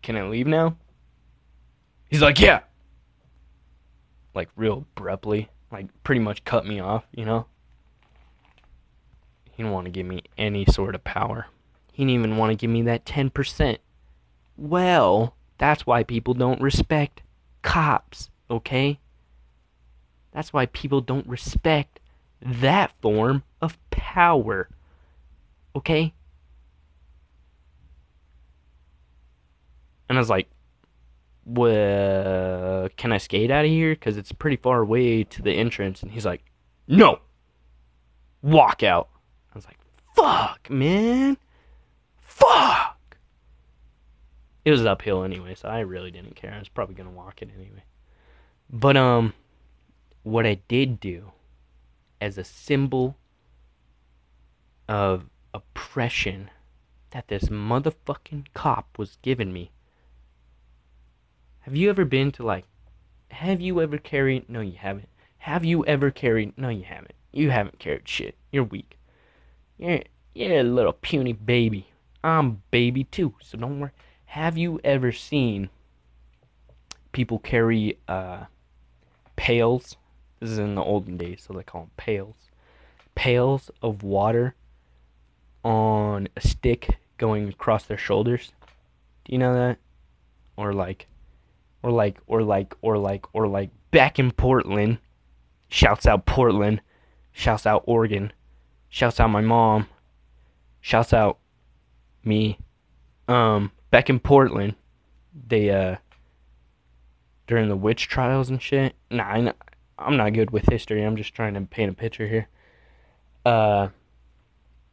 can 0.03 0.17
I 0.17 0.29
leave 0.29 0.47
now? 0.47 0.77
He's 2.09 2.23
like, 2.23 2.39
yeah 2.39 2.61
like 4.37 4.51
real 4.55 4.87
abruptly, 4.97 5.49
like 5.73 5.87
pretty 6.05 6.21
much 6.21 6.45
cut 6.45 6.67
me 6.67 6.79
off, 6.79 7.05
you 7.13 7.25
know? 7.25 7.47
He 9.51 9.63
didn't 9.63 9.73
want 9.73 9.87
to 9.87 9.91
give 9.91 10.07
me 10.07 10.23
any 10.37 10.67
sort 10.67 10.95
of 10.95 11.03
power. 11.03 11.47
He 11.93 12.05
didn't 12.05 12.15
even 12.15 12.37
want 12.37 12.51
to 12.51 12.57
give 12.57 12.71
me 12.71 12.83
that 12.83 13.07
10%. 13.07 13.79
Well, 14.59 15.35
that's 15.59 15.87
why 15.87 16.05
people 16.05 16.35
don't 16.35 16.61
respect 16.61 17.23
cops, 17.63 18.31
okay? 18.51 19.01
That's 20.33 20.53
why 20.53 20.67
people 20.67 21.01
don't 21.01 21.27
respect 21.27 21.99
that 22.43 22.93
form 23.01 23.43
of 23.63 23.79
power. 23.91 24.69
Okay? 25.75 26.13
And 30.09 30.19
I 30.19 30.21
was 30.21 30.31
like, 30.31 30.49
well, 31.47 32.89
can 32.97 33.13
I 33.13 33.19
skate 33.19 33.53
out 33.53 33.65
of 33.65 33.71
here? 33.71 33.95
Because 33.95 34.17
it's 34.17 34.33
pretty 34.33 34.57
far 34.57 34.81
away 34.81 35.23
to 35.25 35.43
the 35.43 35.53
entrance. 35.53 36.03
And 36.03 36.11
he's 36.11 36.27
like, 36.27 36.45
no, 36.89 37.21
walk 38.43 38.83
out. 38.83 39.09
I 39.55 39.59
was 39.59 39.65
like, 39.65 39.79
fuck, 40.15 40.69
man. 40.69 41.39
Fuck. 42.21 43.17
It 44.65 44.73
was 44.73 44.85
uphill 44.85 45.23
anyway, 45.23 45.55
so 45.55 45.69
I 45.69 45.81
really 45.81 46.11
didn't 46.11 46.35
care. 46.35 46.53
I 46.53 46.59
was 46.59 46.69
probably 46.69 46.97
going 46.97 47.09
to 47.09 47.15
walk 47.15 47.41
it 47.41 47.51
anyway. 47.57 47.85
But, 48.69 48.97
um, 48.97 49.33
what 50.25 50.45
I 50.45 50.59
did 50.67 50.99
do 50.99 51.31
as 52.21 52.37
a 52.37 52.43
symbol 52.43 53.17
of 54.89 55.27
oppression 55.55 56.51
that 57.11 57.29
this 57.29 57.45
motherfucking 57.45 58.47
cop 58.53 58.99
was 58.99 59.19
giving 59.23 59.53
me 59.53 59.71
have 61.67 61.75
you 61.75 61.91
ever 61.91 62.05
been 62.05 62.31
to 62.31 62.45
like 62.45 62.65
have 63.29 63.61
you 63.61 63.83
ever 63.83 63.99
carried 63.99 64.49
no 64.49 64.61
you 64.61 64.77
haven't. 64.79 65.09
Have 65.39 65.65
you 65.65 65.85
ever 65.85 66.13
carried 66.13 66.57
no 66.57 66.69
you 66.69 66.85
haven't. 66.85 67.15
You 67.33 67.51
haven't 67.51 67.81
carried 67.81 68.09
shit. 68.09 68.37
You're 68.53 68.65
weak. 68.65 68.97
You're 69.77 70.03
you're 70.33 70.61
a 70.61 70.63
little 70.63 70.93
puny 70.93 71.33
baby. 71.33 71.89
I'm 72.23 72.63
baby 72.71 73.03
too, 73.03 73.35
so 73.43 73.59
don't 73.59 73.81
worry. 73.81 73.91
Have 74.27 74.57
you 74.57 74.81
ever 74.85 75.11
seen 75.11 75.69
people 77.11 77.41
carry 77.41 77.99
uh 78.07 78.45
pails? 79.35 79.97
This 80.39 80.51
is 80.51 80.59
in 80.59 80.77
the 80.77 80.83
olden 80.83 81.17
days, 81.17 81.45
so 81.47 81.53
they 81.53 81.65
call 81.65 81.83
them 81.83 81.91
pails. 81.97 82.37
Pails 83.17 83.73
of 83.83 84.05
water 84.05 84.55
on 85.65 86.29
a 86.37 86.41
stick 86.41 86.97
going 87.19 87.49
across 87.49 87.87
their 87.87 87.99
shoulders. 87.99 88.53
Do 89.25 89.33
you 89.33 89.39
know 89.39 89.55
that? 89.55 89.79
Or 90.57 90.73
like 90.73 91.09
or 91.83 91.91
like 91.91 92.19
or 92.27 92.43
like 92.43 92.75
or 92.83 92.99
like 92.99 93.27
or 93.35 93.47
like 93.47 93.71
back 93.91 94.19
in 94.19 94.31
Portland. 94.31 94.99
Shouts 95.69 96.07
out 96.07 96.27
Portland. 96.27 96.81
Shouts 97.33 97.67
out 97.67 97.83
Oregon. 97.87 98.33
Shouts 98.89 99.21
out 99.21 99.31
my 99.31 99.41
mom. 99.41 99.89
Shouts 100.81 101.13
out 101.13 101.39
me. 102.25 102.59
Um 103.29 103.73
back 103.91 104.09
in 104.11 104.21
Portland, 104.21 104.75
they 105.49 105.71
uh 105.71 105.97
during 107.47 107.69
the 107.69 107.77
witch 107.77 108.09
trials 108.09 108.51
and 108.51 108.61
shit. 108.61 108.95
Nah, 109.11 109.53
I'm 109.99 110.17
not 110.17 110.33
good 110.33 110.51
with 110.51 110.69
history. 110.69 111.03
I'm 111.03 111.17
just 111.17 111.35
trying 111.35 111.55
to 111.55 111.61
paint 111.63 111.91
a 111.91 111.95
picture 111.95 112.27
here. 112.27 112.49
Uh 113.45 113.89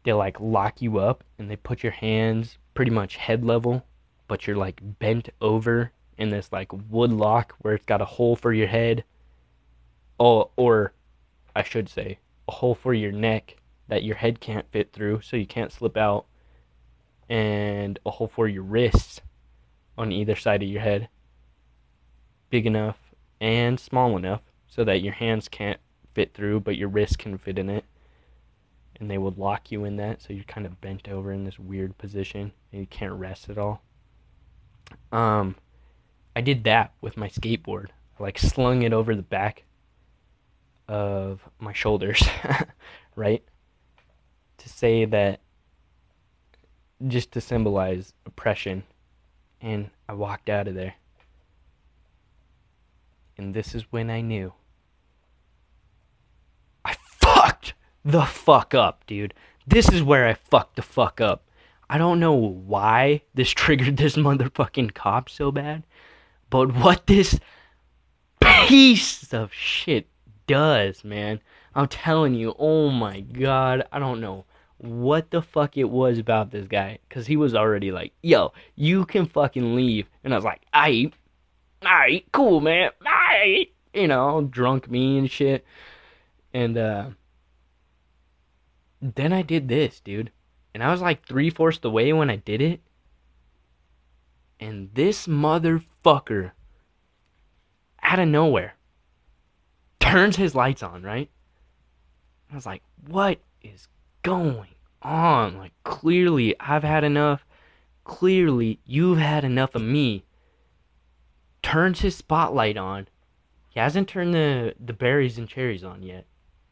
they 0.03 0.13
like 0.13 0.39
lock 0.39 0.81
you 0.81 0.97
up 0.99 1.23
and 1.37 1.49
they 1.49 1.55
put 1.55 1.81
your 1.81 1.93
hands 1.93 2.57
pretty 2.73 2.91
much 2.91 3.15
head 3.15 3.45
level, 3.45 3.85
but 4.27 4.45
you're 4.45 4.57
like 4.57 4.79
bent 4.99 5.29
over 5.41 5.91
in 6.17 6.29
this 6.29 6.51
like 6.51 6.71
wood 6.89 7.11
lock 7.11 7.55
where 7.59 7.73
it's 7.73 7.85
got 7.85 8.01
a 8.01 8.05
hole 8.05 8.35
for 8.35 8.53
your 8.53 8.67
head. 8.67 9.03
Oh, 10.19 10.51
or 10.55 10.93
I 11.55 11.63
should 11.63 11.89
say, 11.89 12.19
a 12.47 12.51
hole 12.51 12.75
for 12.75 12.93
your 12.93 13.11
neck 13.11 13.57
that 13.87 14.03
your 14.03 14.15
head 14.15 14.39
can't 14.39 14.69
fit 14.71 14.93
through 14.93 15.21
so 15.21 15.35
you 15.35 15.45
can't 15.45 15.71
slip 15.71 15.97
out, 15.97 16.25
and 17.29 17.99
a 18.05 18.11
hole 18.11 18.31
for 18.33 18.47
your 18.47 18.63
wrists 18.63 19.21
on 19.97 20.11
either 20.11 20.35
side 20.35 20.63
of 20.63 20.69
your 20.69 20.81
head. 20.81 21.09
Big 22.49 22.65
enough 22.65 22.97
and 23.41 23.79
small 23.79 24.15
enough 24.15 24.41
so 24.67 24.83
that 24.83 25.01
your 25.01 25.13
hands 25.13 25.47
can't 25.47 25.79
fit 26.13 26.33
through, 26.33 26.59
but 26.59 26.77
your 26.77 26.89
wrists 26.89 27.15
can 27.15 27.37
fit 27.37 27.57
in 27.57 27.69
it 27.69 27.85
and 28.99 29.09
they 29.09 29.17
would 29.17 29.37
lock 29.37 29.71
you 29.71 29.85
in 29.85 29.97
that, 29.97 30.21
so 30.21 30.33
you're 30.33 30.43
kind 30.45 30.65
of 30.65 30.79
bent 30.79 31.09
over 31.09 31.31
in 31.31 31.43
this 31.43 31.59
weird 31.59 31.97
position 31.97 32.51
and 32.71 32.81
you 32.81 32.87
can't 32.87 33.13
rest 33.13 33.49
at 33.49 33.57
all. 33.57 33.81
Um, 35.11 35.55
I 36.35 36.41
did 36.41 36.63
that 36.63 36.93
with 37.01 37.17
my 37.17 37.29
skateboard. 37.29 37.87
I 38.19 38.23
like 38.23 38.39
slung 38.39 38.81
it 38.83 38.93
over 38.93 39.15
the 39.15 39.21
back 39.21 39.63
of 40.87 41.41
my 41.59 41.73
shoulders, 41.73 42.23
right? 43.15 43.43
To 44.57 44.69
say 44.69 45.05
that, 45.05 45.41
just 47.07 47.31
to 47.33 47.41
symbolize 47.41 48.13
oppression, 48.25 48.83
and 49.61 49.89
I 50.07 50.13
walked 50.13 50.49
out 50.49 50.67
of 50.67 50.75
there. 50.75 50.95
And 53.37 53.53
this 53.53 53.73
is 53.73 53.91
when 53.91 54.09
I 54.09 54.21
knew 54.21 54.53
I 56.85 56.95
fucked 57.19 57.73
the 58.05 58.23
fuck 58.23 58.73
up, 58.73 59.05
dude. 59.07 59.33
This 59.65 59.89
is 59.89 60.03
where 60.03 60.27
I 60.27 60.33
fucked 60.33 60.75
the 60.75 60.81
fuck 60.81 61.19
up. 61.21 61.43
I 61.89 61.97
don't 61.97 62.19
know 62.19 62.33
why 62.33 63.21
this 63.33 63.49
triggered 63.51 63.97
this 63.97 64.15
motherfucking 64.15 64.93
cop 64.93 65.29
so 65.29 65.51
bad, 65.51 65.83
but 66.53 66.75
what 66.75 67.07
this 67.07 67.39
piece 68.39 69.33
of 69.33 69.51
shit 69.51 70.07
does, 70.45 71.03
man. 71.03 71.39
I'm 71.73 71.87
telling 71.87 72.35
you, 72.35 72.53
oh 72.59 72.91
my 72.91 73.21
god, 73.21 73.87
I 73.91 73.97
don't 73.97 74.21
know 74.21 74.45
what 74.77 75.31
the 75.31 75.41
fuck 75.41 75.77
it 75.77 75.89
was 75.89 76.19
about 76.19 76.51
this 76.51 76.67
guy. 76.67 76.99
Cause 77.09 77.25
he 77.25 77.37
was 77.37 77.55
already 77.55 77.91
like, 77.91 78.13
yo, 78.21 78.53
you 78.75 79.03
can 79.03 79.25
fucking 79.25 79.75
leave. 79.75 80.07
And 80.23 80.31
I 80.31 80.37
was 80.37 80.45
like, 80.45 80.61
aight, 80.75 81.13
aight, 81.81 82.25
cool, 82.31 82.61
man, 82.61 82.91
aight. 83.03 83.69
You 83.95 84.07
know, 84.07 84.43
drunk 84.43 84.91
me 84.91 85.17
and 85.17 85.31
shit. 85.31 85.65
And, 86.53 86.77
uh, 86.77 87.09
then 89.01 89.33
I 89.33 89.41
did 89.41 89.69
this, 89.69 90.01
dude. 90.01 90.31
And 90.75 90.83
I 90.83 90.91
was 90.91 91.01
like 91.01 91.25
three 91.25 91.49
fourths 91.49 91.79
the 91.79 91.89
way 91.89 92.13
when 92.13 92.29
I 92.29 92.35
did 92.35 92.61
it. 92.61 92.79
And 94.63 94.89
this 94.93 95.27
motherfucker, 95.27 96.51
out 98.01 98.19
of 98.19 98.29
nowhere, 98.29 98.75
turns 99.99 100.37
his 100.37 100.55
lights 100.55 100.81
on, 100.81 101.03
right? 101.03 101.29
I 102.49 102.55
was 102.55 102.65
like, 102.65 102.81
what 103.07 103.39
is 103.61 103.89
going 104.21 104.69
on? 105.01 105.57
Like, 105.57 105.73
clearly, 105.83 106.57
I've 106.61 106.85
had 106.85 107.03
enough. 107.03 107.45
Clearly, 108.05 108.79
you've 108.85 109.17
had 109.17 109.43
enough 109.43 109.75
of 109.75 109.81
me. 109.81 110.23
Turns 111.61 111.99
his 111.99 112.15
spotlight 112.15 112.77
on. 112.77 113.09
He 113.67 113.81
hasn't 113.81 114.07
turned 114.07 114.33
the, 114.33 114.75
the 114.79 114.93
berries 114.93 115.37
and 115.37 115.49
cherries 115.49 115.83
on 115.83 116.03
yet 116.03 116.25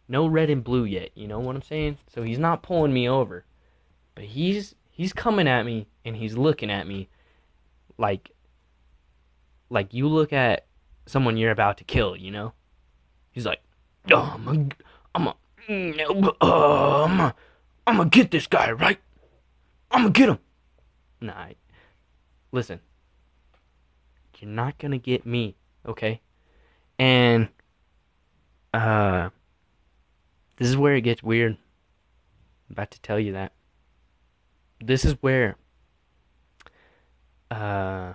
no 0.07 0.27
red 0.27 0.49
and 0.49 0.61
blue 0.63 0.83
yet. 0.83 1.09
You 1.15 1.25
know 1.25 1.39
what 1.39 1.55
I'm 1.55 1.61
saying? 1.61 1.97
So 2.13 2.21
he's 2.21 2.37
not 2.37 2.63
pulling 2.63 2.91
me 2.91 3.07
over, 3.07 3.45
but 4.13 4.25
he's 4.25 4.75
he's 4.89 5.13
coming 5.13 5.47
at 5.47 5.65
me 5.65 5.87
and 6.03 6.17
he's 6.17 6.35
looking 6.35 6.69
at 6.69 6.85
me 6.85 7.07
like 8.01 8.31
like 9.69 9.93
you 9.93 10.07
look 10.07 10.33
at 10.33 10.65
someone 11.05 11.37
you're 11.37 11.51
about 11.51 11.77
to 11.77 11.83
kill. 11.85 12.17
You 12.17 12.31
know? 12.31 12.53
He's 13.31 13.45
like, 13.45 13.61
oh, 14.11 14.33
I'm 14.35 14.47
a, 14.47 14.67
I'm 15.15 15.27
a, 15.27 15.35
a, 16.41 17.35
I'm 17.87 17.97
gonna 17.97 18.09
get 18.09 18.31
this 18.31 18.47
guy 18.47 18.71
right. 18.71 18.99
I'm 19.91 20.01
gonna 20.01 20.11
get 20.11 20.29
him. 20.29 20.39
Nah, 21.21 21.47
listen. 22.51 22.81
You're 24.39 24.49
not 24.49 24.79
gonna 24.79 24.97
get 24.97 25.23
me, 25.23 25.55
okay? 25.85 26.19
And 26.97 27.49
uh 28.73 29.29
this 30.57 30.67
is 30.67 30.75
where 30.75 30.95
it 30.95 31.01
gets 31.01 31.21
weird. 31.21 31.53
I'm 31.53 32.73
about 32.73 32.89
to 32.91 33.01
tell 33.01 33.19
you 33.19 33.33
that. 33.33 33.51
This 34.83 35.05
is 35.05 35.13
where 35.21 35.57
uh 37.51 38.13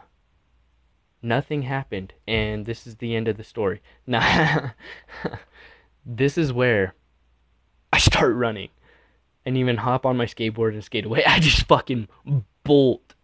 nothing 1.23 1.63
happened 1.63 2.15
and 2.27 2.65
this 2.65 2.87
is 2.87 2.97
the 2.97 3.15
end 3.15 3.29
of 3.29 3.37
the 3.37 3.45
story. 3.45 3.81
Now, 4.07 4.73
this 6.05 6.39
is 6.39 6.53
where 6.53 6.95
I 7.93 7.99
start 7.99 8.35
running 8.35 8.71
and 9.45 9.57
even 9.57 9.79
hop 9.79 10.07
on 10.07 10.17
my 10.17 10.27
skateboard 10.27 10.73
and 10.73 10.85
skate 10.85 11.05
away. 11.05 11.25
I 11.27 11.41
just 11.41 11.67
fucking 11.67 12.09
bolt. 12.65 13.15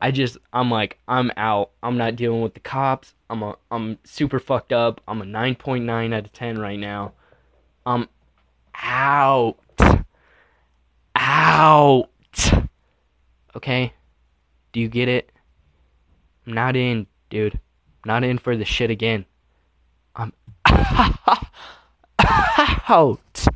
I 0.00 0.10
just 0.10 0.36
I'm 0.52 0.70
like 0.70 0.98
I'm 1.08 1.30
out. 1.36 1.70
I'm 1.82 1.96
not 1.96 2.16
dealing 2.16 2.42
with 2.42 2.54
the 2.54 2.60
cops. 2.60 3.14
I'm 3.30 3.42
a 3.42 3.56
I'm 3.70 3.98
super 4.04 4.38
fucked 4.38 4.72
up. 4.72 5.00
I'm 5.08 5.22
a 5.22 5.24
9.9 5.24 6.14
out 6.14 6.24
of 6.26 6.32
10 6.32 6.58
right 6.58 6.78
now. 6.78 7.12
I'm 7.86 8.08
out. 8.74 9.56
Out. 11.16 12.10
Okay? 13.56 13.92
Do 14.72 14.80
you 14.80 14.88
get 14.88 15.08
it? 15.08 15.30
Not 16.46 16.76
in, 16.76 17.06
dude. 17.30 17.60
Not 18.04 18.24
in 18.24 18.38
for 18.38 18.56
the 18.56 18.64
shit 18.64 18.90
again. 18.90 19.24
I'm 20.14 20.32
out. 22.88 23.46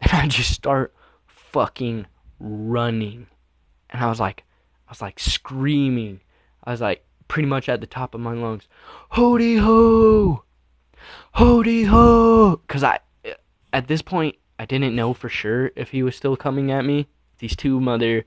And 0.00 0.12
I 0.12 0.26
just 0.28 0.52
start 0.52 0.94
fucking 1.26 2.06
running. 2.40 3.26
And 3.90 4.02
I 4.02 4.08
was 4.08 4.20
like, 4.20 4.44
I 4.88 4.92
was 4.92 5.02
like 5.02 5.18
screaming. 5.18 6.20
I 6.64 6.70
was 6.72 6.80
like 6.80 7.04
pretty 7.28 7.48
much 7.48 7.68
at 7.68 7.80
the 7.80 7.86
top 7.86 8.14
of 8.14 8.20
my 8.20 8.32
lungs. 8.32 8.68
Hody 9.12 9.58
ho! 9.58 10.44
Hody 11.34 11.86
ho! 11.86 12.56
Because 12.66 12.82
I, 12.82 13.00
at 13.72 13.88
this 13.88 14.02
point, 14.02 14.36
I 14.58 14.64
didn't 14.64 14.96
know 14.96 15.12
for 15.12 15.28
sure 15.28 15.70
if 15.76 15.90
he 15.90 16.02
was 16.02 16.16
still 16.16 16.36
coming 16.36 16.70
at 16.70 16.84
me. 16.84 17.08
These 17.38 17.56
two 17.56 17.80
mother 17.80 18.24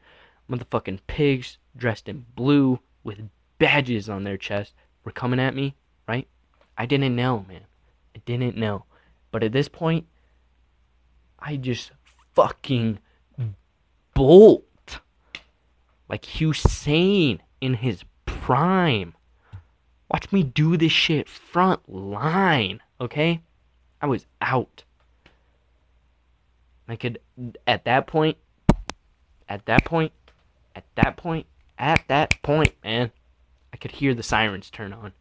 motherfucking 0.49 0.99
pigs 1.07 1.57
dressed 1.75 2.07
in 2.07 2.25
blue 2.35 2.79
with 3.03 3.29
badges 3.59 4.09
on 4.09 4.23
their 4.23 4.37
chest 4.37 4.73
were 5.03 5.11
coming 5.11 5.39
at 5.39 5.53
me, 5.53 5.75
right? 6.07 6.27
I 6.77 6.85
didn't 6.85 7.15
know, 7.15 7.45
man. 7.47 7.65
I 8.15 8.21
didn't 8.25 8.57
know. 8.57 8.85
But 9.31 9.43
at 9.43 9.51
this 9.51 9.67
point, 9.67 10.07
I 11.37 11.57
just 11.57 11.91
fucking 12.33 12.99
bolt. 14.13 14.65
Like 16.09 16.23
Usain 16.23 17.39
in 17.61 17.75
his 17.75 18.03
prime. 18.25 19.13
Watch 20.11 20.31
me 20.31 20.41
do 20.41 20.75
this 20.75 20.91
shit 20.91 21.29
front 21.29 21.87
line, 21.87 22.81
okay? 22.99 23.41
I 24.01 24.07
was 24.07 24.25
out. 24.41 24.83
I 26.87 26.95
could, 26.95 27.19
at 27.67 27.85
that 27.85 28.07
point, 28.07 28.37
at 29.47 29.65
that 29.67 29.85
point, 29.85 30.11
at 30.75 30.85
that 30.95 31.17
point, 31.17 31.45
at 31.77 32.03
that 32.07 32.41
point, 32.41 32.73
man, 32.83 33.11
I 33.73 33.77
could 33.77 33.91
hear 33.91 34.13
the 34.13 34.23
sirens 34.23 34.69
turn 34.69 34.93
on. 34.93 35.13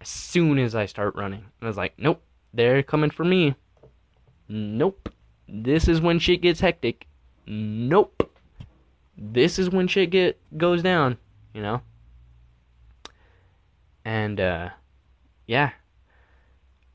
As 0.00 0.08
soon 0.08 0.58
as 0.58 0.74
I 0.74 0.86
start 0.86 1.14
running, 1.14 1.44
I 1.60 1.66
was 1.66 1.76
like, 1.76 1.94
nope, 1.98 2.22
they're 2.52 2.82
coming 2.82 3.10
for 3.10 3.24
me. 3.24 3.54
Nope. 4.48 5.08
This 5.48 5.88
is 5.88 6.00
when 6.00 6.18
shit 6.18 6.42
gets 6.42 6.60
hectic. 6.60 7.06
Nope. 7.46 8.30
This 9.16 9.58
is 9.58 9.70
when 9.70 9.86
shit 9.88 10.10
get 10.10 10.40
goes 10.56 10.82
down, 10.82 11.18
you 11.54 11.62
know? 11.62 11.82
And 14.04 14.40
uh 14.40 14.70
yeah. 15.46 15.70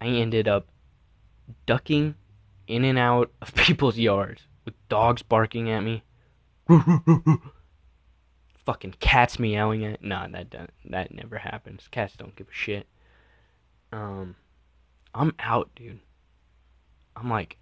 I 0.02 0.08
ended 0.08 0.48
up 0.48 0.68
ducking 1.66 2.16
in 2.68 2.84
and 2.84 3.00
out 3.00 3.32
of 3.42 3.54
people's 3.56 3.98
yards 3.98 4.44
with 4.66 4.74
dogs 4.90 5.22
barking 5.22 5.70
at 5.70 5.82
me. 5.82 6.04
fucking 8.68 8.96
cats 9.00 9.40
meowing 9.40 9.86
at. 9.86 10.04
Nah, 10.04 10.28
that 10.28 10.50
don't, 10.50 10.70
that 10.90 11.14
never 11.14 11.38
happens. 11.38 11.88
Cats 11.90 12.18
don't 12.18 12.36
give 12.36 12.50
a 12.50 12.54
shit. 12.54 12.86
Um, 13.94 14.36
I'm 15.16 15.34
out, 15.40 15.70
dude. 15.74 16.02
I'm 17.16 17.30
like, 17.30 17.58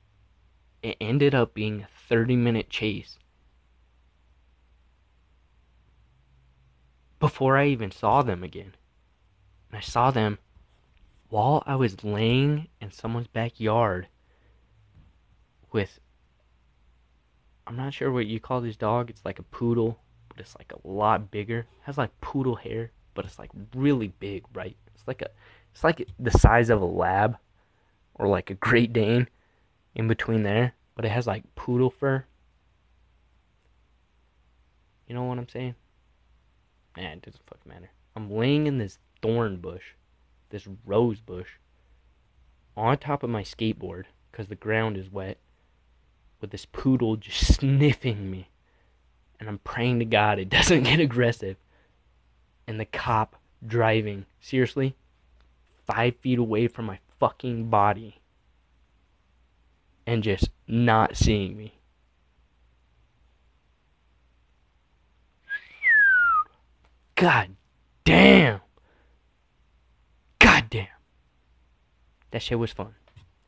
it 0.82 0.98
ended 1.00 1.36
up 1.36 1.54
being 1.54 1.82
a 1.84 1.88
30 2.10 2.36
minute 2.36 2.72
chase. 2.72 3.20
Before 7.20 7.56
I 7.56 7.68
even 7.68 7.92
saw 7.92 8.24
them 8.24 8.44
again. 8.44 8.74
And 9.70 9.78
I 9.78 9.82
saw 9.82 10.10
them 10.10 10.40
while 11.30 11.62
I 11.68 11.76
was 11.76 12.04
laying 12.04 12.68
in 12.82 12.92
someone's 12.92 13.28
backyard 13.28 14.08
with 15.72 16.00
I'm 17.68 17.76
not 17.76 17.94
sure 17.94 18.12
what 18.12 18.26
you 18.26 18.40
call 18.40 18.62
this 18.62 18.76
dog. 18.76 19.12
It's 19.12 19.24
like 19.24 19.38
a 19.38 19.44
poodle, 19.44 20.00
but 20.36 20.46
it's 20.46 20.56
like 20.58 20.74
a 20.74 20.88
lot 20.88 21.32
bigger. 21.32 21.60
It 21.60 21.84
has 21.84 21.98
like 21.98 22.20
poodle 22.22 22.56
hair, 22.56 22.92
but 23.14 23.26
it's 23.26 23.40
like 23.40 23.52
really 23.74 24.10
big, 24.20 24.44
right? 24.54 24.76
It's 24.94 25.08
like 25.08 25.22
a 25.22 25.30
it's 25.72 25.84
like 25.84 26.08
the 26.20 26.32
size 26.32 26.70
of 26.70 26.82
a 26.82 26.86
lab 26.86 27.38
or 28.16 28.28
like 28.28 28.50
a 28.50 28.56
Great 28.56 28.94
Dane 28.94 29.28
in 29.94 30.08
between 30.08 30.44
there, 30.44 30.74
but 30.96 31.06
it 31.06 31.12
has 31.12 31.28
like 31.28 31.44
poodle 31.56 31.90
fur. 31.90 32.26
You 35.08 35.16
know 35.16 35.24
what 35.24 35.38
I'm 35.38 35.50
saying? 35.50 35.76
Man, 36.98 37.18
it 37.18 37.22
doesn't 37.24 37.46
fucking 37.46 37.72
matter. 37.72 37.92
I'm 38.16 38.32
laying 38.32 38.68
in 38.68 38.78
this 38.78 38.98
thorn 39.22 39.58
bush, 39.58 39.84
this 40.50 40.68
rose 40.86 41.20
bush, 41.20 41.50
on 42.76 42.98
top 42.98 43.24
of 43.24 43.30
my 43.30 43.44
skateboard 43.44 44.06
because 44.32 44.48
the 44.48 44.56
ground 44.56 44.98
is 44.98 45.12
wet 45.12 45.38
with 46.42 46.52
this 46.52 46.66
poodle 46.66 47.16
just 47.16 47.56
sniffing 47.60 48.32
me. 48.32 48.50
And 49.40 49.50
I'm 49.50 49.60
praying 49.60 50.00
to 50.00 50.06
God 50.06 50.40
it 50.40 50.50
doesn't 50.50 50.84
get 50.84 51.00
aggressive. 51.00 51.58
And 52.68 52.80
the 52.80 52.86
cop 52.86 53.36
driving, 53.66 54.26
seriously, 54.40 54.96
five 55.86 56.16
feet 56.18 56.40
away 56.40 56.68
from 56.68 56.86
my 56.86 57.00
fucking 57.20 57.70
body. 57.70 58.22
And 60.08 60.24
just 60.24 60.50
not 60.68 61.18
seeing 61.18 61.58
me. 61.58 61.80
God 67.16 67.56
damn. 68.04 68.60
God 70.40 70.66
damn. 70.70 70.88
That 72.32 72.42
shit 72.42 72.60
was 72.60 72.74
fun. 72.74 72.94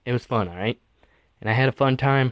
It 0.05 0.13
was 0.13 0.25
fun, 0.25 0.47
alright? 0.47 0.79
And 1.41 1.49
I 1.49 1.53
had 1.53 1.67
a 1.69 1.73
fun 1.73 1.97
time. 1.97 2.31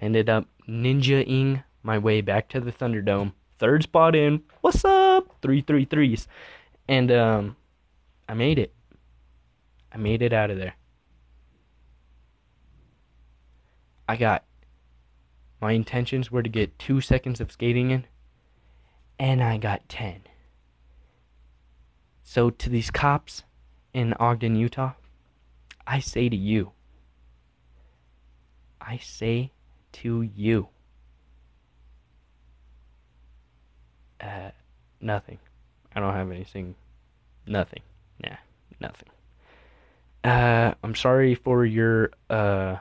I 0.00 0.04
ended 0.04 0.28
up 0.28 0.46
ninja-ing 0.68 1.62
my 1.86 1.96
way 1.96 2.20
back 2.20 2.48
to 2.48 2.60
the 2.60 2.72
Thunderdome. 2.72 3.32
Third 3.58 3.84
spot 3.84 4.16
in. 4.16 4.42
What's 4.60 4.84
up? 4.84 5.36
Three 5.40 5.62
three 5.62 5.84
threes. 5.84 6.26
And 6.88 7.10
um 7.12 7.56
I 8.28 8.34
made 8.34 8.58
it. 8.58 8.74
I 9.92 9.96
made 9.96 10.20
it 10.20 10.32
out 10.32 10.50
of 10.50 10.58
there. 10.58 10.74
I 14.08 14.16
got 14.16 14.44
my 15.60 15.72
intentions 15.72 16.30
were 16.30 16.42
to 16.42 16.48
get 16.48 16.78
two 16.78 17.00
seconds 17.00 17.40
of 17.40 17.50
skating 17.50 17.90
in, 17.92 18.04
and 19.18 19.42
I 19.42 19.56
got 19.56 19.88
ten. 19.88 20.22
So 22.22 22.50
to 22.50 22.68
these 22.68 22.90
cops 22.90 23.44
in 23.94 24.12
Ogden, 24.14 24.56
Utah, 24.56 24.92
I 25.86 26.00
say 26.00 26.28
to 26.28 26.36
you, 26.36 26.72
I 28.80 28.98
say 28.98 29.52
to 29.92 30.22
you? 30.22 30.68
Uh, 34.26 34.50
nothing. 35.00 35.38
I 35.94 36.00
don't 36.00 36.12
have 36.12 36.30
anything. 36.32 36.74
Nothing. 37.46 37.82
Yeah, 38.24 38.36
nothing. 38.80 39.08
Uh, 40.24 40.74
I'm 40.82 40.96
sorry 40.96 41.36
for 41.36 41.64
your, 41.64 42.10
uh, 42.28 42.76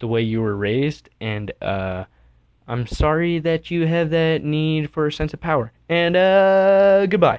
the 0.00 0.08
way 0.08 0.22
you 0.22 0.40
were 0.40 0.56
raised, 0.56 1.08
and, 1.20 1.52
uh, 1.62 2.04
I'm 2.66 2.88
sorry 2.88 3.38
that 3.38 3.70
you 3.70 3.86
have 3.86 4.10
that 4.10 4.42
need 4.42 4.90
for 4.90 5.06
a 5.06 5.12
sense 5.12 5.32
of 5.32 5.40
power. 5.40 5.70
And, 5.88 6.16
uh, 6.16 7.06
goodbye. 7.06 7.38